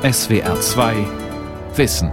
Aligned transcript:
SWR 0.00 0.60
2 0.60 0.94
Wissen. 1.74 2.12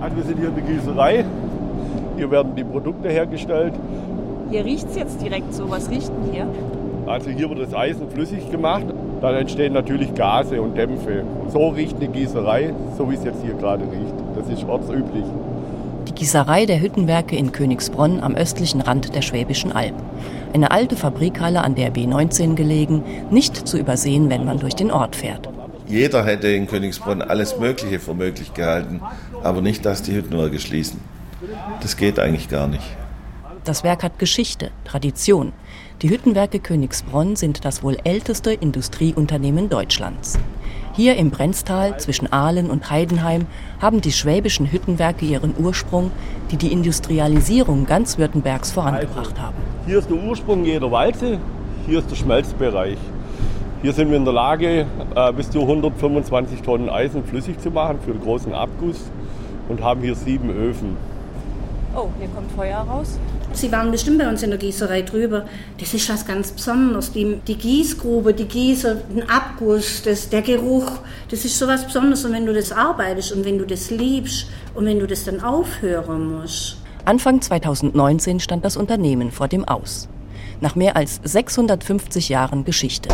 Also 0.00 0.16
wir 0.16 0.22
sind 0.22 0.38
hier 0.38 0.50
in 0.50 0.54
der 0.54 0.62
Gießerei. 0.62 1.24
Hier 2.16 2.30
werden 2.30 2.54
die 2.54 2.62
Produkte 2.62 3.08
hergestellt. 3.08 3.74
Hier 4.50 4.64
riecht 4.64 4.88
es 4.88 4.94
jetzt 4.94 5.20
direkt 5.20 5.52
so. 5.52 5.68
Was 5.68 5.90
riecht 5.90 6.10
denn 6.10 6.32
hier? 6.32 6.46
Also 7.08 7.28
hier 7.30 7.50
wird 7.50 7.58
das 7.58 7.74
Eisen 7.74 8.08
flüssig 8.08 8.48
gemacht. 8.52 8.86
Dann 9.20 9.34
entstehen 9.34 9.72
natürlich 9.72 10.14
Gase 10.14 10.62
und 10.62 10.76
Dämpfe. 10.76 11.24
So 11.48 11.70
riecht 11.70 11.96
eine 11.96 12.06
Gießerei, 12.06 12.72
so 12.96 13.10
wie 13.10 13.16
es 13.16 13.24
jetzt 13.24 13.42
hier 13.42 13.54
gerade 13.54 13.82
riecht. 13.82 14.14
Das 14.36 14.48
ist 14.48 14.64
ortsüblich. 14.68 15.24
Die 16.06 16.12
Gießerei 16.12 16.66
der 16.66 16.80
Hüttenwerke 16.80 17.34
in 17.34 17.50
Königsbronn 17.50 18.20
am 18.20 18.36
östlichen 18.36 18.80
Rand 18.80 19.12
der 19.12 19.22
Schwäbischen 19.22 19.72
Alb. 19.72 19.94
Eine 20.52 20.70
alte 20.70 20.96
Fabrikhalle 20.96 21.62
an 21.62 21.74
der 21.74 21.94
B19 21.94 22.54
gelegen, 22.54 23.02
nicht 23.30 23.66
zu 23.66 23.78
übersehen, 23.78 24.28
wenn 24.30 24.44
man 24.44 24.58
durch 24.58 24.74
den 24.74 24.90
Ort 24.90 25.16
fährt. 25.16 25.48
Jeder 25.88 26.24
hätte 26.24 26.48
in 26.48 26.66
Königsbronn 26.66 27.22
alles 27.22 27.58
Mögliche 27.58 27.98
für 27.98 28.14
möglich 28.14 28.54
gehalten, 28.54 29.00
aber 29.42 29.60
nicht, 29.60 29.84
dass 29.84 30.02
die 30.02 30.14
Hüttenwerke 30.14 30.58
schließen. 30.58 31.00
Das 31.80 31.96
geht 31.96 32.18
eigentlich 32.18 32.48
gar 32.48 32.68
nicht. 32.68 32.84
Das 33.64 33.84
Werk 33.84 34.02
hat 34.02 34.18
Geschichte, 34.18 34.70
Tradition. 34.84 35.52
Die 36.02 36.10
Hüttenwerke 36.10 36.58
Königsbronn 36.58 37.36
sind 37.36 37.64
das 37.64 37.82
wohl 37.82 37.96
älteste 38.04 38.52
Industrieunternehmen 38.52 39.68
Deutschlands. 39.68 40.38
Hier 40.94 41.16
im 41.16 41.30
Brenztal 41.30 41.98
zwischen 41.98 42.30
Aalen 42.34 42.70
und 42.70 42.90
Heidenheim 42.90 43.46
haben 43.80 44.02
die 44.02 44.12
schwäbischen 44.12 44.70
Hüttenwerke 44.70 45.24
ihren 45.24 45.54
Ursprung, 45.58 46.10
die 46.50 46.58
die 46.58 46.70
Industrialisierung 46.70 47.86
ganz 47.86 48.18
Württembergs 48.18 48.72
vorangebracht 48.72 49.40
haben. 49.40 49.56
Hier 49.86 50.00
ist 50.00 50.10
der 50.10 50.18
Ursprung 50.18 50.66
jeder 50.66 50.90
Walze, 50.90 51.38
hier 51.86 52.00
ist 52.00 52.10
der 52.10 52.16
Schmelzbereich. 52.16 52.98
Hier 53.80 53.94
sind 53.94 54.10
wir 54.10 54.18
in 54.18 54.26
der 54.26 54.34
Lage, 54.34 54.84
äh, 55.14 55.32
bis 55.32 55.50
zu 55.50 55.62
125 55.62 56.60
Tonnen 56.60 56.90
Eisen 56.90 57.24
flüssig 57.24 57.58
zu 57.58 57.70
machen 57.70 57.98
für 58.04 58.12
den 58.12 58.20
großen 58.20 58.52
Abguss 58.52 59.10
und 59.70 59.82
haben 59.82 60.02
hier 60.02 60.14
sieben 60.14 60.50
Öfen. 60.50 60.98
Oh, 61.96 62.08
hier 62.18 62.28
kommt 62.28 62.52
Feuer 62.52 62.80
raus. 62.80 63.18
Sie 63.54 63.70
waren 63.70 63.90
bestimmt 63.90 64.18
bei 64.18 64.28
uns 64.28 64.42
in 64.42 64.50
der 64.50 64.58
Gießerei 64.58 65.02
drüber. 65.02 65.46
Das 65.78 65.92
ist 65.92 66.08
was 66.08 66.26
ganz 66.26 66.52
Besonderes. 66.52 67.12
Die, 67.12 67.38
die 67.46 67.56
Gießgrube, 67.56 68.32
die 68.32 68.46
Gießer, 68.46 68.96
ein 69.14 69.28
Abguss, 69.28 70.02
das, 70.02 70.28
der 70.28 70.42
Geruch, 70.42 70.90
das 71.30 71.44
ist 71.44 71.58
so 71.58 71.66
was 71.66 71.84
Besonderes. 71.84 72.24
Und 72.24 72.32
wenn 72.32 72.46
du 72.46 72.54
das 72.54 72.72
arbeitest 72.72 73.32
und 73.32 73.44
wenn 73.44 73.58
du 73.58 73.66
das 73.66 73.90
liebst 73.90 74.46
und 74.74 74.86
wenn 74.86 74.98
du 74.98 75.06
das 75.06 75.24
dann 75.24 75.40
aufhören 75.40 76.38
musst. 76.38 76.76
Anfang 77.04 77.40
2019 77.40 78.40
stand 78.40 78.64
das 78.64 78.76
Unternehmen 78.76 79.30
vor 79.30 79.48
dem 79.48 79.66
Aus. 79.66 80.08
Nach 80.60 80.76
mehr 80.76 80.96
als 80.96 81.20
650 81.24 82.28
Jahren 82.28 82.64
Geschichte. 82.64 83.08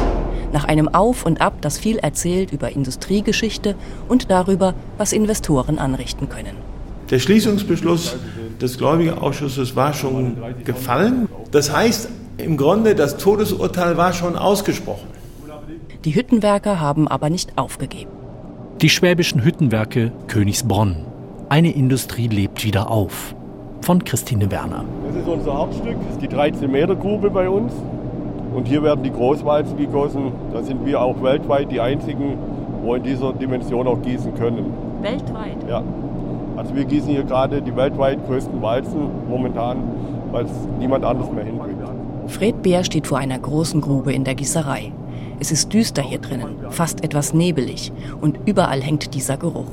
Nach 0.53 0.65
einem 0.65 0.89
Auf 0.89 1.27
und 1.27 1.41
Ab, 1.41 1.55
das 1.63 1.79
viel 1.79 1.97
erzählt 1.97 2.53
über 2.53 2.71
Industriegeschichte 2.71 3.75
und 4.09 4.31
darüber, 4.31 4.75
was 4.99 5.13
Investoren 5.13 5.79
anrichten 5.79 6.29
können. 6.29 6.57
Der 7.11 7.19
Schließungsbeschluss 7.19 8.17
des 8.61 8.79
Gläubigeausschusses 8.79 9.77
war 9.77 9.93
schon 9.93 10.37
gefallen. 10.65 11.29
Das 11.51 11.75
heißt, 11.75 12.09
im 12.39 12.57
Grunde, 12.57 12.95
das 12.95 13.17
Todesurteil 13.17 13.97
war 13.97 14.13
schon 14.13 14.37
ausgesprochen. 14.37 15.09
Die 16.05 16.15
Hüttenwerker 16.15 16.81
haben 16.81 17.09
aber 17.09 17.31
nicht 17.31 17.59
aufgegeben. 17.59 18.11
Die 18.81 18.89
schwäbischen 18.89 19.43
Hüttenwerke 19.43 20.13
Königsbronn. 20.29 21.05
Eine 21.49 21.73
Industrie 21.73 22.29
lebt 22.29 22.65
wieder 22.65 22.91
auf. 22.91 23.35
Von 23.81 24.05
Christine 24.05 24.51
Werner. 24.51 24.85
Das 25.07 25.17
ist 25.17 25.27
unser 25.29 25.55
Hauptstück, 25.55 25.97
das 26.05 26.13
ist 26.13 26.23
die 26.23 26.29
13 26.29 26.71
Meter 26.71 26.95
Grube 26.95 27.31
bei 27.31 27.49
uns. 27.49 27.73
Und 28.55 28.69
hier 28.69 28.83
werden 28.83 29.03
die 29.03 29.11
Großwalzen 29.11 29.77
gegossen. 29.77 30.33
Da 30.53 30.63
sind 30.63 30.85
wir 30.87 31.01
auch 31.01 31.23
weltweit 31.23 31.71
die 31.71 31.81
einzigen, 31.81 32.39
wo 32.83 32.95
in 32.95 33.03
dieser 33.03 33.33
Dimension 33.33 33.87
auch 33.87 34.01
gießen 34.03 34.35
können. 34.35 34.73
Weltweit? 35.03 35.57
Ja. 35.69 35.83
Also 36.59 36.75
wir 36.75 36.85
gießen 36.85 37.09
hier 37.09 37.23
gerade 37.23 37.63
die 37.63 37.75
weltweit 37.77 38.27
größten 38.27 38.61
Walzen 38.61 39.09
momentan, 39.29 39.79
weil 40.33 40.45
es 40.45 40.51
niemand 40.81 41.05
anders 41.05 41.31
mehr 41.31 41.45
hinkriegt. 41.45 41.79
Fred 42.27 42.63
Beer 42.63 42.83
steht 42.83 43.07
vor 43.07 43.19
einer 43.19 43.39
großen 43.39 43.81
Grube 43.81 44.13
in 44.13 44.25
der 44.25 44.35
Gießerei. 44.35 44.91
Es 45.39 45.53
ist 45.53 45.73
düster 45.73 46.03
hier 46.03 46.19
drinnen, 46.19 46.57
fast 46.71 47.05
etwas 47.05 47.33
nebelig 47.33 47.93
und 48.21 48.41
überall 48.45 48.83
hängt 48.83 49.15
dieser 49.15 49.37
Geruch. 49.37 49.71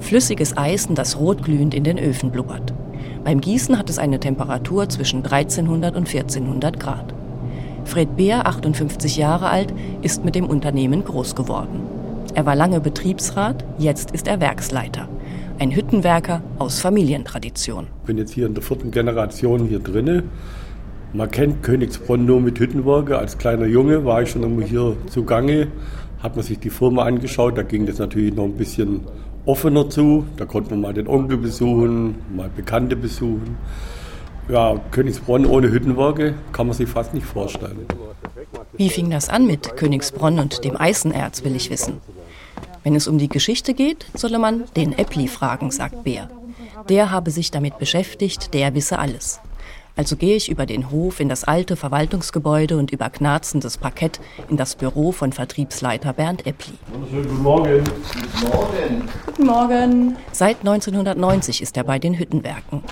Flüssiges 0.00 0.56
Eisen, 0.56 0.96
das 0.96 1.20
rotglühend 1.20 1.72
in 1.72 1.84
den 1.84 2.00
Öfen 2.00 2.32
blubbert. 2.32 2.74
Beim 3.22 3.40
Gießen 3.40 3.78
hat 3.78 3.88
es 3.88 4.00
eine 4.00 4.18
Temperatur 4.18 4.88
zwischen 4.88 5.24
1300 5.24 5.94
und 5.94 6.08
1400 6.08 6.80
Grad. 6.80 7.14
Fred 7.84 8.16
Beer, 8.16 8.44
58 8.44 9.16
Jahre 9.16 9.50
alt, 9.50 9.72
ist 10.02 10.24
mit 10.24 10.34
dem 10.34 10.46
Unternehmen 10.46 11.04
groß 11.04 11.36
geworden. 11.36 11.97
Er 12.34 12.46
war 12.46 12.54
lange 12.54 12.80
Betriebsrat, 12.80 13.64
jetzt 13.78 14.10
ist 14.12 14.28
er 14.28 14.40
Werksleiter. 14.40 15.08
Ein 15.58 15.72
Hüttenwerker 15.72 16.42
aus 16.58 16.80
Familientradition. 16.80 17.88
Ich 18.02 18.06
bin 18.06 18.18
jetzt 18.18 18.32
hier 18.32 18.46
in 18.46 18.54
der 18.54 18.62
vierten 18.62 18.90
Generation 18.90 19.66
hier 19.66 19.80
drinne. 19.80 20.24
Man 21.12 21.30
kennt 21.30 21.62
Königsbronn 21.62 22.26
nur 22.26 22.40
mit 22.40 22.58
Hüttenwerke. 22.58 23.18
Als 23.18 23.38
kleiner 23.38 23.66
Junge 23.66 24.04
war 24.04 24.22
ich 24.22 24.30
schon 24.30 24.42
immer 24.42 24.62
hier 24.62 24.96
zugange, 25.08 25.68
hat 26.22 26.36
man 26.36 26.44
sich 26.44 26.58
die 26.58 26.70
Firma 26.70 27.04
angeschaut. 27.04 27.56
Da 27.56 27.62
ging 27.62 27.86
das 27.86 27.98
natürlich 27.98 28.34
noch 28.34 28.44
ein 28.44 28.56
bisschen 28.56 29.00
offener 29.46 29.88
zu. 29.88 30.26
Da 30.36 30.44
konnte 30.44 30.70
man 30.70 30.82
mal 30.82 30.94
den 30.94 31.08
Onkel 31.08 31.38
besuchen, 31.38 32.16
mal 32.36 32.50
Bekannte 32.54 32.94
besuchen. 32.94 33.56
Ja, 34.48 34.80
Königsbronn 34.90 35.44
ohne 35.44 35.70
Hüttenwerke 35.70 36.34
kann 36.52 36.66
man 36.68 36.76
sich 36.76 36.88
fast 36.88 37.14
nicht 37.14 37.26
vorstellen. 37.26 37.86
Wie 38.76 38.90
fing 38.90 39.10
das 39.10 39.28
an 39.28 39.46
mit 39.46 39.76
Königsbronn 39.76 40.38
und 40.38 40.64
dem 40.64 40.76
Eisenerz, 40.76 41.42
will 41.44 41.56
ich 41.56 41.70
wissen. 41.70 41.94
Wenn 42.84 42.94
es 42.94 43.08
um 43.08 43.18
die 43.18 43.28
Geschichte 43.28 43.74
geht, 43.74 44.06
solle 44.14 44.38
man 44.38 44.64
den 44.76 44.96
Äppli 44.96 45.28
fragen, 45.28 45.70
sagt 45.70 46.04
Bär. 46.04 46.28
Der 46.88 47.10
habe 47.10 47.30
sich 47.30 47.50
damit 47.50 47.78
beschäftigt, 47.78 48.54
der 48.54 48.74
wisse 48.74 48.98
alles. 48.98 49.40
Also 49.98 50.14
gehe 50.14 50.36
ich 50.36 50.48
über 50.48 50.64
den 50.64 50.92
Hof 50.92 51.18
in 51.18 51.28
das 51.28 51.42
alte 51.42 51.74
Verwaltungsgebäude 51.74 52.76
und 52.76 52.92
über 52.92 53.10
knarzendes 53.10 53.78
Parkett 53.78 54.20
in 54.48 54.56
das 54.56 54.76
Büro 54.76 55.10
von 55.10 55.32
Vertriebsleiter 55.32 56.12
Bernd 56.12 56.46
Äppli. 56.46 56.74
Guten 57.10 57.42
Morgen. 57.42 57.84
Guten 59.26 59.46
Morgen. 59.46 60.16
Seit 60.30 60.60
1990 60.60 61.62
ist 61.62 61.76
er 61.76 61.82
bei 61.82 61.98
den 61.98 62.16
Hüttenwerken. 62.16 62.84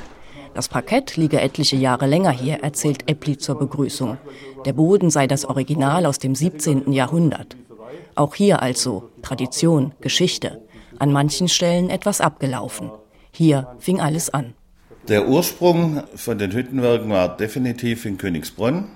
Das 0.53 0.69
Parkett 0.69 1.17
liege 1.17 1.41
etliche 1.41 1.77
Jahre 1.77 2.07
länger 2.07 2.31
hier, 2.31 2.65
erzählt 2.65 3.09
Äppli 3.09 3.39
zur 3.39 3.57
Begrüßung. 3.57 4.19
Der 4.65 4.73
Boden 4.73 5.11
sei 5.11 5.29
das 5.29 5.45
Original 5.45 6.07
aus 6.07 6.19
dem 6.19 6.35
17. 6.35 6.91
Jahrhundert. 6.91 7.57
Auch 8.15 8.35
hier 8.35 8.63
also 8.63 9.11
Tradition, 9.23 9.93
Geschichte. 10.01 10.63
An 10.99 11.13
manchen 11.13 11.49
Stellen 11.49 11.91
etwas 11.91 12.21
abgelaufen. 12.21 12.91
Hier 13.33 13.69
fing 13.79 14.01
alles 14.01 14.31
an. 14.31 14.55
Der 15.09 15.29
Ursprung 15.29 16.03
von 16.15 16.39
den 16.39 16.53
Hüttenwerken 16.53 17.11
war 17.11 17.37
definitiv 17.37 18.07
in 18.07 18.19
Königsbronn. 18.19 18.89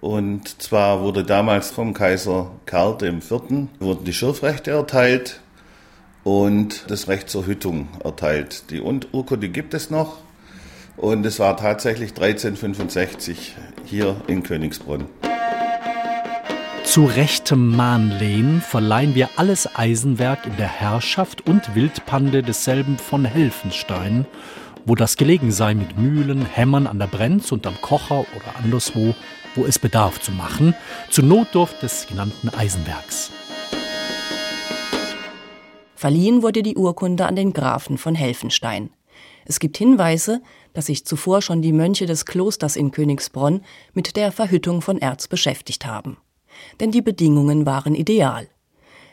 Und 0.00 0.62
zwar 0.62 1.00
wurde 1.00 1.24
damals 1.24 1.70
vom 1.70 1.94
Kaiser 1.94 2.50
Karl 2.66 3.02
IV. 3.02 3.30
wurden 3.80 4.04
die 4.04 4.12
Schürfrechte 4.12 4.72
erteilt 4.72 5.40
und 6.24 6.84
das 6.88 7.08
Recht 7.08 7.30
zur 7.30 7.46
Hüttung 7.46 7.88
erteilt. 8.04 8.70
Die 8.70 8.80
Urkunde 8.80 9.48
gibt 9.48 9.72
es 9.74 9.90
noch 9.90 10.18
und 10.96 11.24
es 11.24 11.38
war 11.38 11.56
tatsächlich 11.56 12.10
1365 12.10 13.56
hier 13.86 14.16
in 14.26 14.42
Königsbronn. 14.42 15.06
Zu 16.94 17.06
rechtem 17.06 17.74
Mahnlehn 17.74 18.60
verleihen 18.60 19.16
wir 19.16 19.30
alles 19.34 19.68
Eisenwerk 19.74 20.46
in 20.46 20.56
der 20.56 20.68
Herrschaft 20.68 21.44
und 21.44 21.74
Wildpande 21.74 22.40
desselben 22.40 22.98
von 22.98 23.24
Helfenstein, 23.24 24.26
wo 24.86 24.94
das 24.94 25.16
gelegen 25.16 25.50
sei 25.50 25.74
mit 25.74 25.98
Mühlen, 25.98 26.46
Hämmern 26.46 26.86
an 26.86 27.00
der 27.00 27.08
Brenz 27.08 27.50
und 27.50 27.66
am 27.66 27.74
Kocher 27.80 28.20
oder 28.20 28.56
anderswo, 28.62 29.16
wo 29.56 29.64
es 29.64 29.80
bedarf 29.80 30.20
zu 30.20 30.30
machen, 30.30 30.72
zur 31.10 31.24
Notdurft 31.24 31.82
des 31.82 32.06
genannten 32.06 32.48
Eisenwerks. 32.50 33.32
Verliehen 35.96 36.44
wurde 36.44 36.62
die 36.62 36.76
Urkunde 36.76 37.26
an 37.26 37.34
den 37.34 37.52
Grafen 37.52 37.98
von 37.98 38.14
Helfenstein. 38.14 38.90
Es 39.46 39.58
gibt 39.58 39.76
Hinweise, 39.78 40.42
dass 40.74 40.86
sich 40.86 41.04
zuvor 41.04 41.42
schon 41.42 41.60
die 41.60 41.72
Mönche 41.72 42.06
des 42.06 42.24
Klosters 42.24 42.76
in 42.76 42.92
Königsbronn 42.92 43.62
mit 43.94 44.14
der 44.14 44.30
Verhüttung 44.30 44.80
von 44.80 44.98
Erz 44.98 45.26
beschäftigt 45.26 45.86
haben. 45.86 46.18
Denn 46.80 46.90
die 46.90 47.02
Bedingungen 47.02 47.66
waren 47.66 47.94
ideal. 47.94 48.48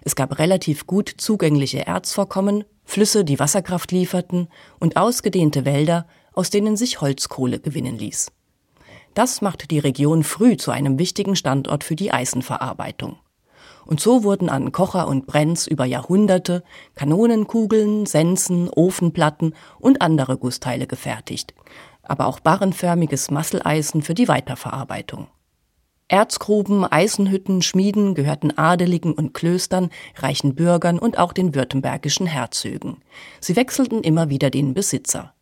Es 0.04 0.16
gab 0.16 0.40
relativ 0.40 0.88
gut 0.88 1.14
zugängliche 1.18 1.86
Erzvorkommen, 1.86 2.64
Flüsse, 2.84 3.24
die 3.24 3.40
Wasserkraft 3.40 3.92
lieferten 3.92 4.48
und 4.80 4.98
ausgedehnte 4.98 5.64
Wälder, 5.64 6.08
aus 6.34 6.50
denen 6.50 6.76
sich 6.76 7.02
Holzkohle 7.02 7.60
gewinnen 7.60 7.98
ließ. 7.98 8.32
Das 9.14 9.42
machte 9.42 9.68
die 9.68 9.80
Region 9.80 10.24
früh 10.24 10.58
zu 10.58 10.72
einem 10.72 10.98
wichtigen 10.98 11.36
Standort 11.36 11.84
für 11.84 11.96
die 11.96 12.12
Eisenverarbeitung. 12.12 13.18
Und 13.86 14.00
so 14.00 14.24
wurden 14.24 14.50
an 14.50 14.72
Kocher 14.72 15.08
und 15.08 15.28
Brenz 15.28 15.68
über 15.68 15.86
Jahrhunderte 15.86 16.64
Kanonenkugeln, 16.96 18.06
Sensen, 18.06 18.70
Ofenplatten 18.70 19.54
und 19.80 20.02
andere 20.02 20.38
Gussteile 20.38 20.88
gefertigt, 20.88 21.54
aber 22.04 22.28
auch 22.28 22.40
barrenförmiges 22.40 23.32
Masseleisen 23.32 24.02
für 24.02 24.14
die 24.14 24.28
Weiterverarbeitung. 24.28 25.28
Erzgruben, 26.12 26.84
Eisenhütten, 26.84 27.62
Schmieden 27.62 28.16
gehörten 28.16 28.58
Adeligen 28.58 29.14
und 29.14 29.34
Klöstern, 29.34 29.90
reichen 30.18 30.56
Bürgern 30.56 31.00
und 31.00 31.18
auch 31.18 31.32
den 31.32 31.56
württembergischen 31.56 32.28
Herzögen. 32.28 32.98
Sie 33.40 33.56
wechselten 33.56 34.04
immer 34.04 34.30
wieder 34.30 34.50
den 34.50 34.74
Besitzer. 34.74 35.34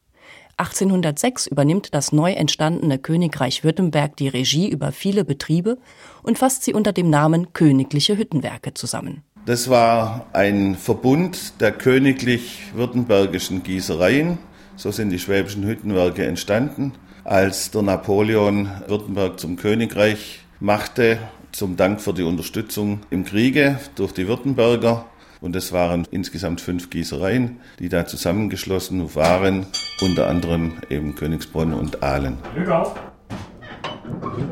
1806 0.57 1.47
übernimmt 1.47 1.95
das 1.95 2.11
neu 2.11 2.33
entstandene 2.33 2.99
Königreich 2.99 3.63
Württemberg 3.63 4.15
die 4.17 4.27
Regie 4.27 4.69
über 4.69 4.91
viele 4.91 5.25
Betriebe 5.25 5.79
und 6.21 6.37
fasst 6.37 6.63
sie 6.63 6.75
unter 6.75 6.93
dem 6.93 7.09
Namen 7.09 7.51
Königliche 7.53 8.15
Hüttenwerke 8.15 8.75
zusammen. 8.75 9.23
Das 9.47 9.71
war 9.71 10.27
ein 10.33 10.75
Verbund 10.75 11.59
der 11.61 11.71
königlich-württembergischen 11.71 13.63
Gießereien. 13.63 14.37
So 14.75 14.91
sind 14.91 15.09
die 15.09 15.17
schwäbischen 15.17 15.65
Hüttenwerke 15.65 16.27
entstanden, 16.27 16.93
als 17.23 17.71
der 17.71 17.81
Napoleon 17.81 18.69
Württemberg 18.85 19.39
zum 19.39 19.55
Königreich 19.55 20.41
machte, 20.59 21.19
zum 21.51 21.77
Dank 21.77 22.01
für 22.01 22.13
die 22.13 22.23
Unterstützung 22.23 23.01
im 23.09 23.23
Kriege 23.25 23.79
durch 23.95 24.13
die 24.13 24.27
Württemberger. 24.27 25.05
Und 25.41 25.55
es 25.55 25.71
waren 25.71 26.05
insgesamt 26.11 26.59
fünf 26.59 26.89
Gießereien, 26.89 27.61
die 27.79 27.87
da 27.87 28.05
zusammengeschlossen 28.05 29.15
waren, 29.15 29.67
unter 30.01 30.27
anderem 30.27 30.73
eben 30.89 31.15
Königsbronn 31.15 31.73
und 31.73 32.03
Aalen. 32.03 32.37
Glück 32.55 32.69
auf! 32.69 32.95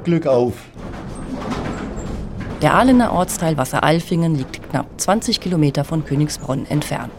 Glück 0.05 0.27
auf! 0.27 0.53
Der 2.61 2.73
Ahlener 2.73 3.11
Ortsteil 3.11 3.57
Wasseralfingen 3.57 4.35
liegt 4.35 4.69
knapp 4.69 4.87
20 4.99 5.41
Kilometer 5.41 5.83
von 5.83 6.05
Königsbronn 6.05 6.65
entfernt. 6.65 7.11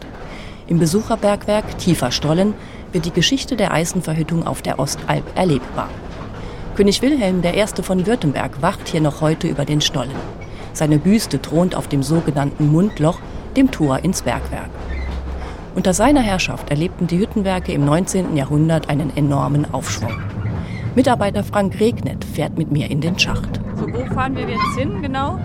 Im 0.67 0.79
Besucherbergwerk 0.79 1.77
Tiefer 1.77 2.11
Stollen 2.11 2.55
wird 2.91 3.05
die 3.05 3.13
Geschichte 3.13 3.55
der 3.55 3.71
Eisenverhüttung 3.71 4.45
auf 4.45 4.61
der 4.63 4.79
Ostalb 4.79 5.23
erlebbar. 5.37 5.89
König 6.79 7.01
Wilhelm 7.01 7.41
I. 7.43 7.65
von 7.81 8.07
Württemberg 8.07 8.61
wacht 8.61 8.87
hier 8.87 9.01
noch 9.01 9.19
heute 9.19 9.49
über 9.49 9.65
den 9.65 9.81
Stollen. 9.81 10.15
Seine 10.71 10.97
Büste 10.97 11.41
thront 11.41 11.75
auf 11.75 11.89
dem 11.89 12.01
sogenannten 12.01 12.71
Mundloch, 12.71 13.19
dem 13.57 13.69
Tor 13.69 13.99
ins 13.99 14.21
Bergwerk. 14.21 14.69
Unter 15.75 15.93
seiner 15.93 16.21
Herrschaft 16.21 16.69
erlebten 16.69 17.05
die 17.05 17.19
Hüttenwerke 17.19 17.73
im 17.73 17.83
19. 17.83 18.37
Jahrhundert 18.37 18.87
einen 18.87 19.11
enormen 19.17 19.73
Aufschwung. 19.73 20.13
Mitarbeiter 20.95 21.43
Frank 21.43 21.81
Regnet 21.81 22.23
fährt 22.23 22.57
mit 22.57 22.71
mir 22.71 22.89
in 22.89 23.01
den 23.01 23.19
Schacht. 23.19 23.59
So, 23.75 23.85
wo 23.91 24.05
fahren 24.13 24.37
wir 24.37 24.47
jetzt 24.47 24.77
hin 24.77 25.01
genau? 25.01 25.37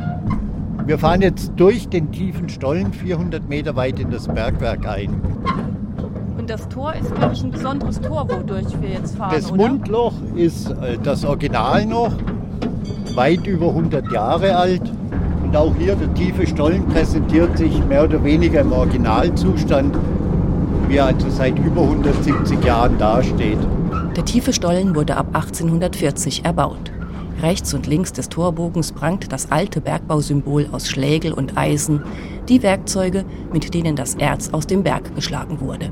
Wir 0.87 1.00
fahren 1.00 1.20
jetzt 1.20 1.50
durch 1.56 1.88
den 1.88 2.12
tiefen 2.12 2.48
Stollen 2.48 2.92
400 2.92 3.48
Meter 3.48 3.75
weit 3.75 3.98
in 3.98 4.12
das 4.12 4.28
Bergwerk 4.28 4.87
ein. 4.87 5.20
Und 6.44 6.50
das 6.50 6.69
Tor 6.69 6.93
ist, 6.93 7.14
glaube 7.14 7.32
ich, 7.32 7.43
ein 7.43 7.50
besonderes 7.50 7.99
Tor, 8.02 8.29
wodurch 8.29 8.67
wir 8.82 8.91
jetzt 8.91 9.17
fahren. 9.17 9.32
Das 9.35 9.50
oder? 9.50 9.62
Mundloch 9.62 10.12
ist 10.35 10.69
äh, 10.73 10.99
das 11.02 11.25
Original 11.25 11.87
noch, 11.87 12.12
weit 13.14 13.46
über 13.46 13.69
100 13.69 14.12
Jahre 14.12 14.55
alt. 14.55 14.82
Und 15.43 15.56
auch 15.56 15.75
hier 15.79 15.96
der 15.96 16.12
tiefe 16.12 16.46
Stollen 16.46 16.87
präsentiert 16.88 17.56
sich 17.56 17.82
mehr 17.87 18.05
oder 18.05 18.23
weniger 18.23 18.61
im 18.61 18.73
Originalzustand, 18.73 19.96
wie 20.87 20.99
er 20.99 21.06
also 21.06 21.31
seit 21.31 21.58
über 21.58 21.81
170 21.81 22.62
Jahren 22.62 22.99
dasteht. 22.99 23.61
Der 24.14 24.26
tiefe 24.26 24.52
Stollen 24.52 24.94
wurde 24.94 25.17
ab 25.17 25.29
1840 25.32 26.44
erbaut. 26.44 26.93
Rechts 27.40 27.73
und 27.73 27.87
links 27.87 28.12
des 28.12 28.29
Torbogens 28.29 28.93
prangt 28.93 29.32
das 29.32 29.50
alte 29.50 29.81
Bergbausymbol 29.81 30.69
aus 30.73 30.90
Schlägel 30.90 31.32
und 31.32 31.56
Eisen, 31.56 32.02
die 32.50 32.62
Werkzeuge, 32.62 33.25
mit 33.50 33.73
denen 33.73 33.97
das 33.97 34.14
Erz 34.17 34.50
aus 34.52 34.67
dem 34.67 34.82
Berg 34.82 35.14
geschlagen 35.14 35.62
wurde. 35.62 35.90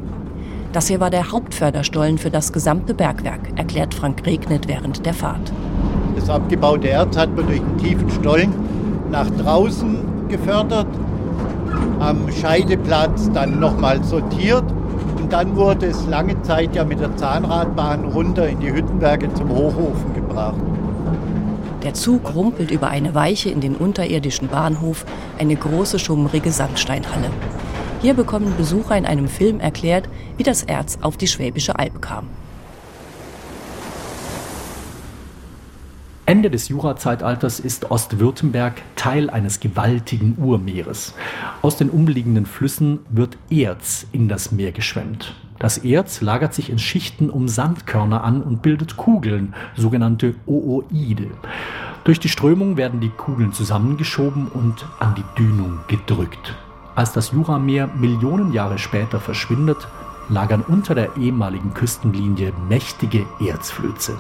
Das 0.72 0.88
hier 0.88 1.00
war 1.00 1.10
der 1.10 1.30
Hauptförderstollen 1.30 2.16
für 2.16 2.30
das 2.30 2.50
gesamte 2.50 2.94
Bergwerk, 2.94 3.40
erklärt 3.56 3.92
Frank 3.92 4.24
Regnet 4.24 4.69
während 4.69 5.04
der 5.04 5.12
Fahrt. 5.12 5.52
Das 6.16 6.30
abgebaute 6.30 6.88
Erz 6.88 7.14
hat 7.16 7.36
man 7.36 7.46
durch 7.46 7.60
den 7.60 7.78
tiefen 7.78 8.10
Stollen 8.10 8.54
nach 9.10 9.28
draußen 9.28 10.28
gefördert, 10.28 10.86
am 12.00 12.26
Scheideplatz 12.32 13.30
dann 13.32 13.60
nochmal 13.60 14.02
sortiert 14.02 14.64
und 15.20 15.30
dann 15.30 15.54
wurde 15.56 15.86
es 15.86 16.06
lange 16.06 16.40
Zeit 16.40 16.74
ja 16.74 16.84
mit 16.84 17.00
der 17.00 17.14
Zahnradbahn 17.16 18.06
runter 18.06 18.48
in 18.48 18.60
die 18.60 18.72
Hüttenwerke 18.72 19.32
zum 19.34 19.50
Hochofen 19.50 20.14
gebracht. 20.14 20.56
Der 21.82 21.92
Zug 21.92 22.34
rumpelt 22.34 22.70
über 22.70 22.88
eine 22.88 23.14
Weiche 23.14 23.50
in 23.50 23.60
den 23.60 23.74
unterirdischen 23.74 24.48
Bahnhof, 24.48 25.04
eine 25.38 25.56
große 25.56 25.98
schummrige 25.98 26.50
Sandsteinhalle. 26.50 27.28
Hier 28.02 28.14
bekommen 28.14 28.52
Besucher 28.56 28.96
in 28.96 29.06
einem 29.06 29.28
Film 29.28 29.60
erklärt, 29.60 30.08
wie 30.37 30.43
das 30.43 30.64
Erz 30.64 30.99
auf 31.02 31.16
die 31.16 31.28
Schwäbische 31.28 31.78
Alb 31.78 32.02
kam. 32.02 32.26
Ende 36.26 36.50
des 36.50 36.69
Jurazeitalters 36.69 37.60
ist 37.60 37.93
Ostwürttemberg 37.93 38.75
Teil 38.96 39.31
eines 39.31 39.60
gewaltigen 39.60 40.37
Urmeeres. 40.37 41.14
Aus 41.62 41.76
den 41.76 41.90
umliegenden 41.90 42.44
Flüssen 42.44 43.00
wird 43.08 43.38
Erz 43.50 44.05
in 44.10 44.28
das 44.28 44.50
Meer 44.50 44.72
geschwemmt. 44.72 45.37
Das 45.60 45.78
Erz 45.78 46.20
lagert 46.20 46.55
sich 46.55 46.70
in 46.70 46.81
Schichten 46.81 47.31
um 47.31 47.46
Sandkörner 47.46 48.25
an 48.25 48.43
und 48.43 48.62
bildet 48.62 48.96
Kugeln, 48.96 49.55
sogenannte 49.76 50.34
Ooide. 50.46 51.31
Durch 52.02 52.19
die 52.19 52.28
Strömung 52.28 52.76
werden 52.76 52.98
die 52.98 53.10
Kugeln 53.10 53.52
zusammengeschoben 53.52 54.48
und 54.48 54.87
an 54.98 55.14
die 55.14 55.40
Dünung 55.40 55.78
gedrückt. 55.87 56.56
Als 56.94 57.12
das 57.12 57.32
Jurameer 57.32 57.86
Millionen 57.86 58.52
Jahre 58.52 58.78
später 58.78 59.18
verschwindet, 59.18 59.88
lagern 60.28 60.62
unter 60.66 60.94
der 60.94 61.16
ehemaligen 61.16 61.72
Küstenlinie 61.72 62.52
mächtige 62.68 63.26
Erzflöze. 63.40 64.18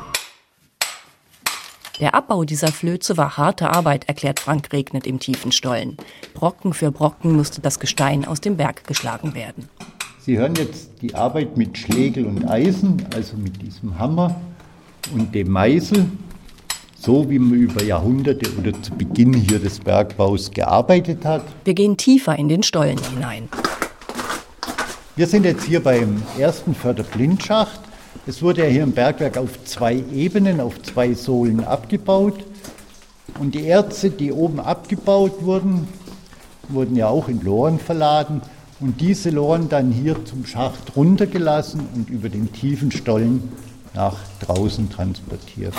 Der 2.00 2.14
Abbau 2.14 2.44
dieser 2.44 2.68
Flöze 2.68 3.18
war 3.18 3.36
harte 3.36 3.70
Arbeit, 3.70 4.08
erklärt 4.08 4.40
Frank 4.40 4.72
Regnet 4.72 5.06
im 5.06 5.18
tiefen 5.18 5.52
Stollen. 5.52 5.98
Brocken 6.32 6.72
für 6.72 6.90
Brocken 6.90 7.36
musste 7.36 7.60
das 7.60 7.78
Gestein 7.78 8.24
aus 8.24 8.40
dem 8.40 8.56
Berg 8.56 8.86
geschlagen 8.86 9.34
werden. 9.34 9.68
Sie 10.18 10.38
hören 10.38 10.54
jetzt 10.54 10.90
die 11.02 11.14
Arbeit 11.14 11.58
mit 11.58 11.76
Schlegel 11.76 12.24
und 12.24 12.48
Eisen, 12.48 13.04
also 13.14 13.36
mit 13.36 13.60
diesem 13.60 13.98
Hammer 13.98 14.40
und 15.12 15.34
dem 15.34 15.50
Meißel, 15.50 16.06
so 17.04 17.28
wie 17.28 17.38
man 17.40 17.58
über 17.58 17.82
Jahrhunderte 17.82 18.48
oder 18.56 18.80
zu 18.80 18.92
Beginn 18.92 19.32
hier 19.32 19.58
des 19.58 19.80
Bergbaus 19.80 20.52
gearbeitet 20.52 21.24
hat. 21.24 21.42
Wir 21.64 21.74
gehen 21.74 21.96
tiefer 21.96 22.38
in 22.38 22.48
den 22.48 22.62
Stollen 22.62 22.98
hinein. 23.12 23.48
Wir 25.16 25.26
sind 25.26 25.44
jetzt 25.44 25.64
hier 25.64 25.82
beim 25.82 26.22
ersten 26.38 26.76
Förderblindschacht. 26.76 27.80
Es 28.24 28.40
wurde 28.40 28.62
ja 28.62 28.68
hier 28.68 28.84
im 28.84 28.92
Bergwerk 28.92 29.36
auf 29.36 29.64
zwei 29.64 30.04
Ebenen, 30.14 30.60
auf 30.60 30.80
zwei 30.82 31.12
Sohlen 31.14 31.64
abgebaut. 31.64 32.44
Und 33.40 33.56
die 33.56 33.66
Erze, 33.66 34.10
die 34.10 34.30
oben 34.30 34.60
abgebaut 34.60 35.42
wurden, 35.42 35.88
wurden 36.68 36.94
ja 36.94 37.08
auch 37.08 37.28
in 37.28 37.42
Loren 37.42 37.80
verladen 37.80 38.42
und 38.78 39.00
diese 39.00 39.30
Loren 39.30 39.68
dann 39.68 39.90
hier 39.90 40.24
zum 40.24 40.46
Schacht 40.46 40.94
runtergelassen 40.94 41.80
und 41.96 42.10
über 42.10 42.28
den 42.28 42.52
tiefen 42.52 42.92
Stollen 42.92 43.50
nach 43.92 44.18
draußen 44.40 44.88
transportiert. 44.88 45.74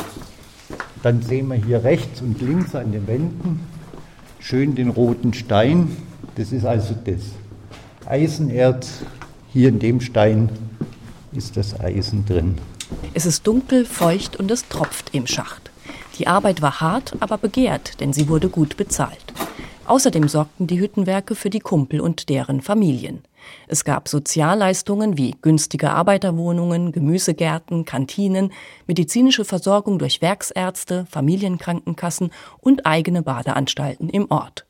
Dann 1.04 1.22
sehen 1.22 1.48
wir 1.50 1.58
hier 1.58 1.84
rechts 1.84 2.22
und 2.22 2.42
links 2.42 2.74
an 2.74 2.92
den 2.92 3.06
Wänden 3.06 3.60
schön 4.44 4.76
den 4.76 4.90
roten 4.90 5.34
Stein. 5.34 5.96
Das 6.36 6.52
ist 6.52 6.66
also 6.66 6.96
das 7.06 7.22
Eisenerz. 8.06 9.02
Hier 9.54 9.70
in 9.70 9.80
dem 9.80 10.02
Stein 10.02 10.50
ist 11.32 11.56
das 11.56 11.80
Eisen 11.80 12.26
drin. 12.26 12.58
Es 13.14 13.26
ist 13.26 13.48
dunkel, 13.48 13.86
feucht 13.86 14.36
und 14.36 14.52
es 14.52 14.68
tropft 14.68 15.14
im 15.14 15.28
Schacht. 15.28 15.72
Die 16.20 16.28
Arbeit 16.28 16.62
war 16.62 16.82
hart, 16.82 17.16
aber 17.20 17.38
begehrt, 17.38 18.00
denn 18.02 18.14
sie 18.14 18.28
wurde 18.28 18.50
gut 18.50 18.78
bezahlt. 18.78 19.34
Außerdem 19.86 20.28
sorgten 20.28 20.68
die 20.68 20.80
Hüttenwerke 20.80 21.36
für 21.36 21.50
die 21.50 21.60
Kumpel 21.60 22.02
und 22.02 22.30
deren 22.30 22.62
Familien. 22.62 23.22
Es 23.68 23.84
gab 23.84 24.08
Sozialleistungen 24.08 25.18
wie 25.18 25.36
günstige 25.42 25.92
Arbeiterwohnungen, 25.92 26.92
Gemüsegärten, 26.92 27.86
Kantinen, 27.86 28.52
medizinische 28.88 29.46
Versorgung 29.46 30.00
durch 30.00 30.22
Werksärzte, 30.22 31.06
Familienkrankenkassen 31.10 32.32
und 32.60 32.86
eigene 32.86 33.22
Badeanstalten 33.22 34.10
im 34.10 34.30
Ort. 34.30 34.66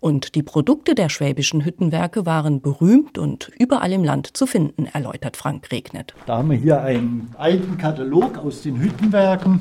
Und 0.00 0.34
die 0.34 0.42
Produkte 0.42 0.94
der 0.94 1.08
schwäbischen 1.08 1.64
Hüttenwerke 1.64 2.26
waren 2.26 2.60
berühmt 2.60 3.18
und 3.18 3.50
überall 3.58 3.92
im 3.92 4.02
Land 4.02 4.36
zu 4.36 4.46
finden, 4.46 4.86
erläutert 4.86 5.36
Frank 5.36 5.70
Regnet. 5.70 6.14
Da 6.26 6.38
haben 6.38 6.50
wir 6.50 6.58
hier 6.58 6.82
einen 6.82 7.30
alten 7.38 7.78
Katalog 7.78 8.38
aus 8.38 8.62
den 8.62 8.80
Hüttenwerken, 8.80 9.60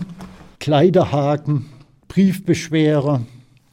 Kleiderhaken, 0.60 1.68
Briefbeschwerer, 2.08 3.22